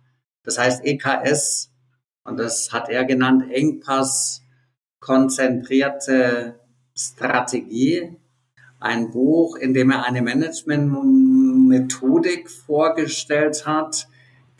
[0.44, 1.72] Das heißt EKS
[2.22, 4.42] und das hat er genannt Engpass
[5.00, 6.60] konzentrierte
[6.96, 8.16] Strategie.
[8.78, 14.06] Ein Buch, in dem er eine Management-Methodik vorgestellt hat,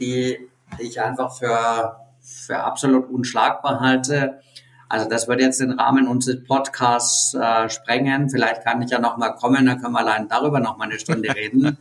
[0.01, 0.41] die
[0.81, 4.41] ich einfach für für absolut unschlagbar halte.
[4.89, 8.31] Also das wird jetzt den Rahmen unseres Podcasts äh, sprengen.
[8.31, 10.99] Vielleicht kann ich ja noch mal kommen, dann können wir allein darüber noch mal eine
[10.99, 11.79] Stunde reden.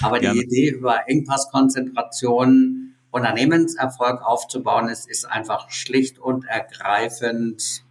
[0.00, 7.82] Aber die Idee über Engpasskonzentration, Unternehmenserfolg aufzubauen, ist, ist einfach schlicht und ergreifend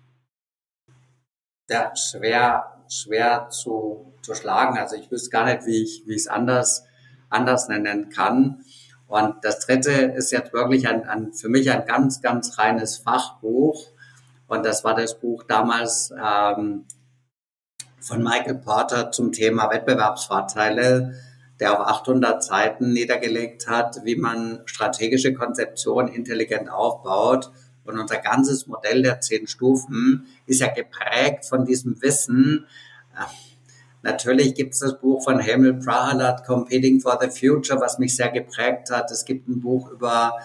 [1.70, 4.78] ja, schwer, schwer zu, zu schlagen.
[4.78, 6.86] Also ich wüsste gar nicht, wie ich, wie ich es anders,
[7.30, 8.64] anders nennen kann.
[9.12, 13.90] Und das dritte ist jetzt wirklich ein, ein, für mich ein ganz, ganz reines Fachbuch.
[14.48, 16.86] Und das war das Buch damals ähm,
[18.00, 21.14] von Michael Porter zum Thema Wettbewerbsvorteile,
[21.60, 27.52] der auf 800 Seiten niedergelegt hat, wie man strategische Konzeption intelligent aufbaut.
[27.84, 32.66] Und unser ganzes Modell der zehn Stufen ist ja geprägt von diesem Wissen,
[34.04, 38.30] Natürlich gibt es das Buch von Hamil Prahalat, Competing for the Future, was mich sehr
[38.30, 39.12] geprägt hat.
[39.12, 40.40] Es gibt ein Buch über,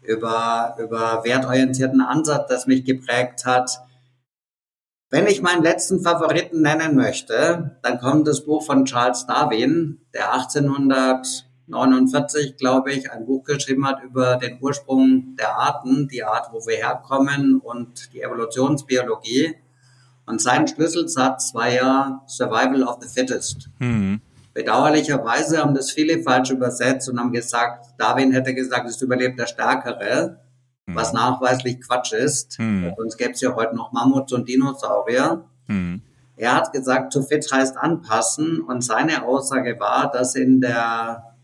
[0.00, 3.78] über, über wertorientierten Ansatz, das mich geprägt hat.
[5.10, 10.32] Wenn ich meinen letzten Favoriten nennen möchte, dann kommt das Buch von Charles Darwin, der
[10.32, 16.66] 1849, glaube ich, ein Buch geschrieben hat über den Ursprung der Arten, die Art, wo
[16.66, 19.56] wir herkommen und die Evolutionsbiologie.
[20.26, 23.68] Und sein Schlüsselsatz war ja Survival of the Fittest.
[23.78, 24.20] Mhm.
[24.54, 29.46] Bedauerlicherweise haben das viele falsch übersetzt und haben gesagt, Darwin hätte gesagt, es überlebt der
[29.46, 30.38] Stärkere,
[30.86, 30.94] mhm.
[30.94, 32.58] was nachweislich Quatsch ist.
[32.58, 32.92] Mhm.
[32.96, 35.44] Sonst gäbe es ja heute noch Mammuts und Dinosaurier.
[35.66, 36.02] Mhm.
[36.36, 41.34] Er hat gesagt, zu fit heißt anpassen und seine Aussage war, dass in der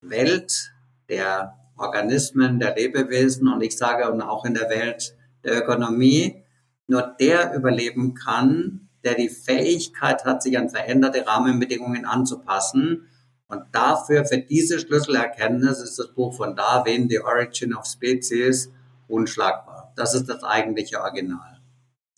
[0.00, 0.72] Welt
[1.08, 6.43] der Organismen, der Lebewesen und ich sage und auch in der Welt der Ökonomie
[6.86, 13.08] nur der überleben kann, der die Fähigkeit hat, sich an veränderte Rahmenbedingungen anzupassen.
[13.48, 18.72] Und dafür, für diese Schlüsselerkenntnis, ist das Buch von Darwin, The Origin of Species,
[19.08, 19.92] unschlagbar.
[19.96, 21.53] Das ist das eigentliche Original.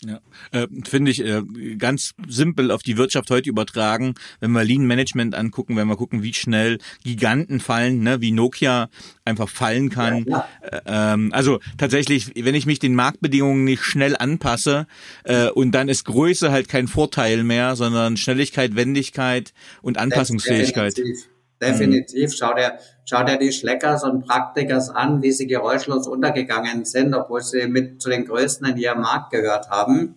[0.05, 0.20] Ja,
[0.53, 1.42] äh, finde ich äh,
[1.78, 4.14] ganz simpel auf die Wirtschaft heute übertragen.
[4.40, 8.90] Wenn wir Lean Management angucken, wenn wir gucken, wie schnell Giganten fallen, ne, wie Nokia
[9.24, 10.26] einfach fallen kann.
[10.28, 14.86] Ja, äh, ähm, also tatsächlich, wenn ich mich den Marktbedingungen nicht schnell anpasse
[15.24, 20.99] äh, und dann ist Größe halt kein Vorteil mehr, sondern Schnelligkeit, Wendigkeit und Anpassungsfähigkeit.
[20.99, 21.28] Definitiv.
[21.61, 22.34] Definitiv.
[22.36, 27.40] Schau dir, schau dir die Schleckers und Praktikers an, wie sie geräuschlos untergegangen sind, obwohl
[27.40, 30.16] sie mit zu den Größten in ihrem Markt gehört haben.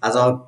[0.00, 0.42] Also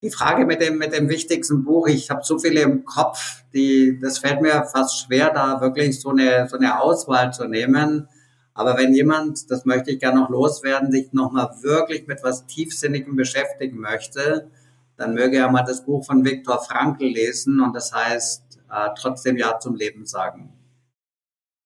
[0.00, 3.98] die Frage mit dem, mit dem wichtigsten Buch, ich habe so viele im Kopf, die,
[4.00, 8.08] das fällt mir fast schwer, da wirklich so eine, so eine Auswahl zu nehmen.
[8.54, 13.16] Aber wenn jemand, das möchte ich gerne noch loswerden, sich nochmal wirklich mit was Tiefsinnigem
[13.16, 14.48] beschäftigen möchte,
[14.96, 19.36] dann möge er mal das Buch von Viktor Frankl lesen und das heißt äh, trotzdem
[19.36, 20.52] Ja zum Leben sagen.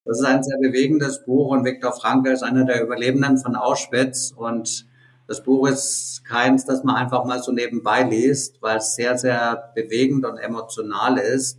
[0.05, 4.32] Das ist ein sehr bewegendes Buch und Viktor Frankl ist einer der Überlebenden von Auschwitz
[4.36, 4.86] und
[5.28, 9.72] das Buch ist keins, das man einfach mal so nebenbei liest, weil es sehr, sehr
[9.74, 11.59] bewegend und emotional ist.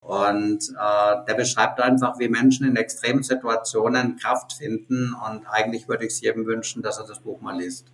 [0.00, 5.14] Und äh, der beschreibt einfach, wie Menschen in extremen Situationen Kraft finden.
[5.14, 7.86] Und eigentlich würde ich es jedem wünschen, dass er das Buch mal liest.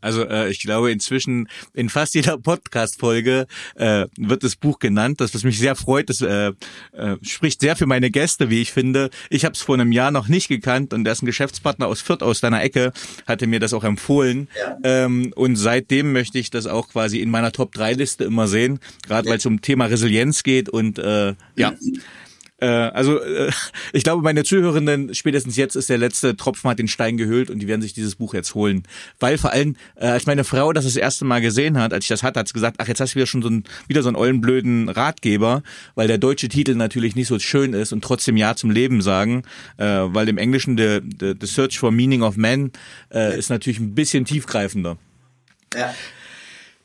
[0.00, 5.34] Also äh, ich glaube inzwischen in fast jeder Podcast-Folge äh, wird das Buch genannt, das
[5.34, 6.10] was mich sehr freut.
[6.10, 6.52] Das äh,
[6.92, 9.10] äh, spricht sehr für meine Gäste, wie ich finde.
[9.30, 12.40] Ich habe es vor einem Jahr noch nicht gekannt und dessen Geschäftspartner aus Fürth aus
[12.40, 12.92] deiner Ecke
[13.26, 14.48] hatte mir das auch empfohlen.
[14.58, 14.78] Ja.
[14.82, 19.30] Ähm, und seitdem möchte ich das auch quasi in meiner Top-3-Liste immer sehen, gerade ja.
[19.30, 21.74] weil es um Thema Resilienz geht und äh, ja.
[22.58, 23.50] Äh, also äh,
[23.92, 27.58] ich glaube, meine Zuhörenden, spätestens jetzt ist der letzte Tropfen hat den Stein gehüllt und
[27.58, 28.84] die werden sich dieses Buch jetzt holen.
[29.20, 32.08] Weil vor allem, äh, als meine Frau das das erste Mal gesehen hat, als ich
[32.08, 34.08] das hatte, hat sie gesagt, ach, jetzt hast du wieder schon so ein, wieder so
[34.08, 35.62] einen ollen blöden Ratgeber,
[35.94, 39.42] weil der deutsche Titel natürlich nicht so schön ist und trotzdem Ja zum Leben sagen,
[39.76, 42.72] äh, weil im Englischen the, the, the Search for Meaning of Man
[43.12, 44.96] äh, ist natürlich ein bisschen tiefgreifender.
[45.74, 45.94] Ja.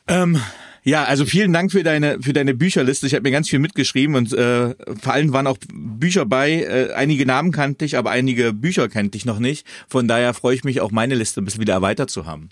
[0.07, 0.41] Ähm,
[0.83, 3.05] ja, also vielen Dank für deine für deine Bücherliste.
[3.05, 6.61] Ich habe mir ganz viel mitgeschrieben und äh, vor allem waren auch Bücher bei.
[6.61, 9.67] Äh, einige Namen kannte ich, aber einige Bücher kannte ich noch nicht.
[9.87, 12.49] Von daher freue ich mich auch meine Liste ein bisschen wieder erweitert zu haben.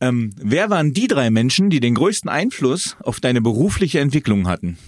[0.00, 4.78] Ähm, wer waren die drei Menschen, die den größten Einfluss auf deine berufliche Entwicklung hatten?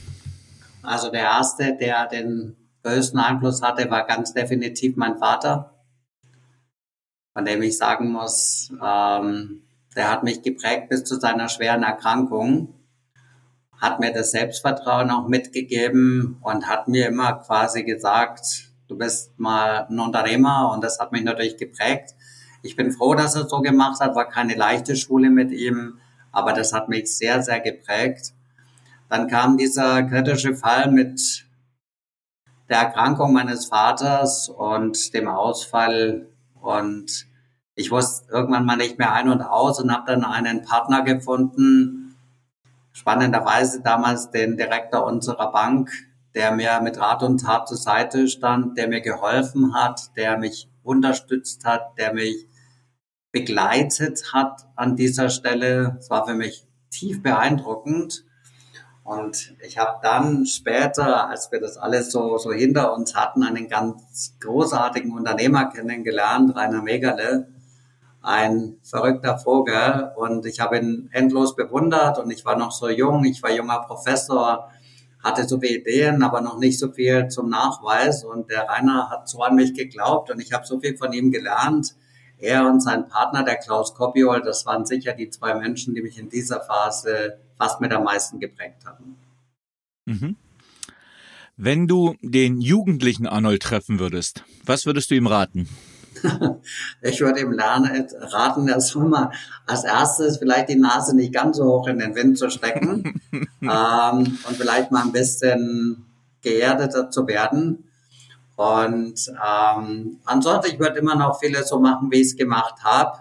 [0.83, 5.75] Also der erste, der den größten Einfluss hatte, war ganz definitiv mein Vater,
[7.35, 9.63] von dem ich sagen muss, ähm,
[9.97, 12.75] der hat mich geprägt bis zu seiner schweren Erkrankung,
[13.81, 19.87] hat mir das Selbstvertrauen auch mitgegeben und hat mir immer quasi gesagt, du bist mal
[19.89, 22.15] ein Unternehmer und das hat mich natürlich geprägt.
[22.63, 25.99] Ich bin froh, dass er so gemacht hat, war keine leichte Schule mit ihm,
[26.31, 28.33] aber das hat mich sehr, sehr geprägt.
[29.09, 31.45] Dann kam dieser kritische Fall mit
[32.69, 36.29] der Erkrankung meines Vaters und dem Ausfall
[36.61, 37.27] und
[37.75, 42.17] ich wusste irgendwann mal nicht mehr ein und aus und habe dann einen Partner gefunden,
[42.93, 45.91] spannenderweise damals den Direktor unserer Bank,
[46.35, 50.69] der mir mit Rat und Tat zur Seite stand, der mir geholfen hat, der mich
[50.83, 52.47] unterstützt hat, der mich
[53.33, 55.97] begleitet hat an dieser Stelle.
[55.99, 58.25] Es war für mich tief beeindruckend.
[59.05, 63.69] Und ich habe dann später, als wir das alles so, so hinter uns hatten, einen
[63.69, 67.52] ganz großartigen Unternehmer kennengelernt, Rainer Megale,
[68.23, 73.25] ein verrückter Vogel und ich habe ihn endlos bewundert und ich war noch so jung,
[73.25, 74.71] ich war junger Professor,
[75.23, 79.29] hatte so viele Ideen, aber noch nicht so viel zum Nachweis und der Rainer hat
[79.29, 81.95] so an mich geglaubt und ich habe so viel von ihm gelernt.
[82.39, 86.19] Er und sein Partner, der Klaus Kopiol, das waren sicher die zwei Menschen, die mich
[86.19, 89.17] in dieser Phase fast mit am meisten geprägt haben.
[90.07, 90.37] Mhm.
[91.57, 95.69] Wenn du den jugendlichen Arnold treffen würdest, was würdest du ihm raten?
[97.03, 99.31] ich würde ihm lernen, raten, erstmal mal
[99.67, 104.39] als erstes vielleicht die Nase nicht ganz so hoch in den Wind zu stecken ähm,
[104.49, 106.05] und vielleicht mal ein bisschen
[106.43, 107.85] geerdeter zu werden.
[108.57, 113.19] Und ähm, ansonsten, ich würde immer noch vieles so machen, wie ich es gemacht habe.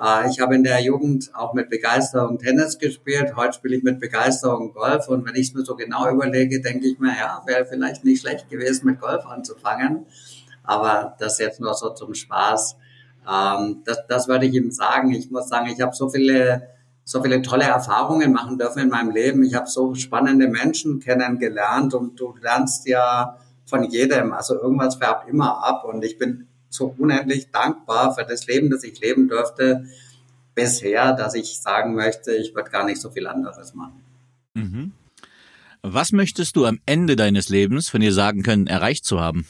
[0.00, 3.36] Äh, ich habe in der Jugend auch mit Begeisterung Tennis gespielt.
[3.36, 5.08] Heute spiele ich mit Begeisterung Golf.
[5.08, 8.20] Und wenn ich es mir so genau überlege, denke ich mir, ja, wäre vielleicht nicht
[8.20, 10.06] schlecht gewesen, mit Golf anzufangen.
[10.64, 12.76] Aber das jetzt nur so zum Spaß.
[13.30, 15.12] Ähm, das, das würde ich ihm sagen.
[15.12, 16.68] Ich muss sagen, ich habe so viele,
[17.04, 19.44] so viele tolle Erfahrungen machen dürfen in meinem Leben.
[19.44, 24.32] Ich habe so spannende Menschen kennengelernt und du lernst ja von jedem.
[24.32, 28.82] Also irgendwas färbt immer ab und ich bin so unendlich dankbar für das Leben, das
[28.82, 29.84] ich leben durfte
[30.54, 34.02] bisher, dass ich sagen möchte, ich würde gar nicht so viel anderes machen.
[34.54, 34.92] Mhm.
[35.82, 39.46] Was möchtest du am Ende deines Lebens von dir sagen können, erreicht zu haben?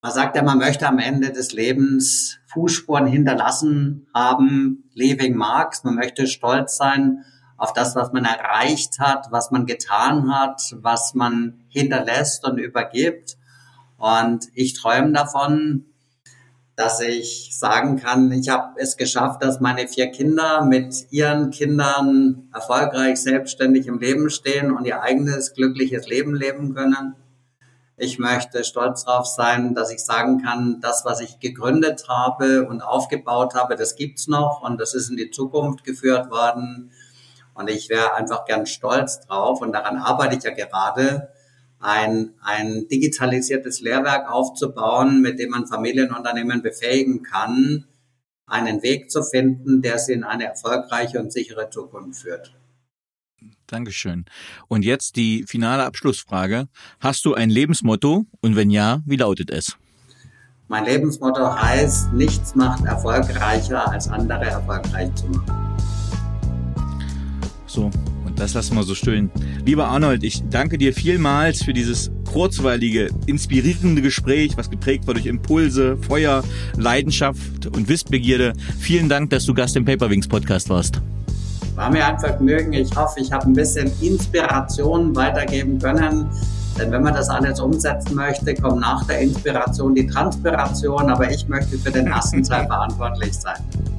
[0.00, 5.82] Man sagt ja, man möchte am Ende des Lebens Fußspuren hinterlassen haben, leaving marks.
[5.82, 7.24] Man möchte stolz sein
[7.56, 13.36] auf das, was man erreicht hat, was man getan hat, was man hinterlässt und übergibt.
[13.96, 15.86] Und ich träume davon,
[16.76, 22.48] dass ich sagen kann, ich habe es geschafft, dass meine vier Kinder mit ihren Kindern
[22.54, 27.16] erfolgreich selbstständig im Leben stehen und ihr eigenes glückliches Leben leben können.
[28.00, 32.80] Ich möchte stolz darauf sein, dass ich sagen kann, das, was ich gegründet habe und
[32.80, 36.92] aufgebaut habe, das gibt's noch und das ist in die Zukunft geführt worden.
[37.54, 41.28] Und ich wäre einfach gern stolz drauf und daran arbeite ich ja gerade,
[41.80, 47.86] ein, ein digitalisiertes Lehrwerk aufzubauen, mit dem man Familienunternehmen befähigen kann,
[48.46, 52.57] einen Weg zu finden, der sie in eine erfolgreiche und sichere Zukunft führt.
[53.68, 54.24] Dankeschön.
[54.66, 56.68] Und jetzt die finale Abschlussfrage.
[57.00, 58.24] Hast du ein Lebensmotto?
[58.40, 59.76] Und wenn ja, wie lautet es?
[60.68, 65.76] Mein Lebensmotto heißt, nichts macht erfolgreicher, als andere erfolgreich zu machen.
[67.66, 67.90] So,
[68.26, 69.30] und das lassen wir so stehen.
[69.64, 75.26] Lieber Arnold, ich danke dir vielmals für dieses kurzweilige, inspirierende Gespräch, was geprägt war durch
[75.26, 76.44] Impulse, Feuer,
[76.76, 78.52] Leidenschaft und Wissbegierde.
[78.78, 81.00] Vielen Dank, dass du Gast im Paperwings Podcast warst.
[81.78, 82.72] War mir ein Vergnügen.
[82.72, 86.28] Ich hoffe, ich habe ein bisschen Inspiration weitergeben können
[86.78, 91.48] denn wenn man das alles umsetzen möchte, kommt nach der Inspiration die Transpiration, aber ich
[91.48, 93.56] möchte für den ersten Teil verantwortlich sein.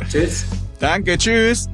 [0.10, 0.46] Tschüss.
[0.80, 1.68] Danke, tschüss.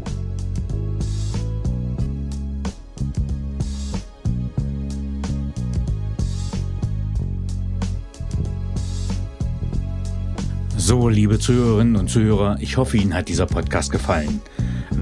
[10.76, 14.41] So, liebe Zuhörerinnen und Zuhörer, ich hoffe, Ihnen hat dieser Podcast gefallen.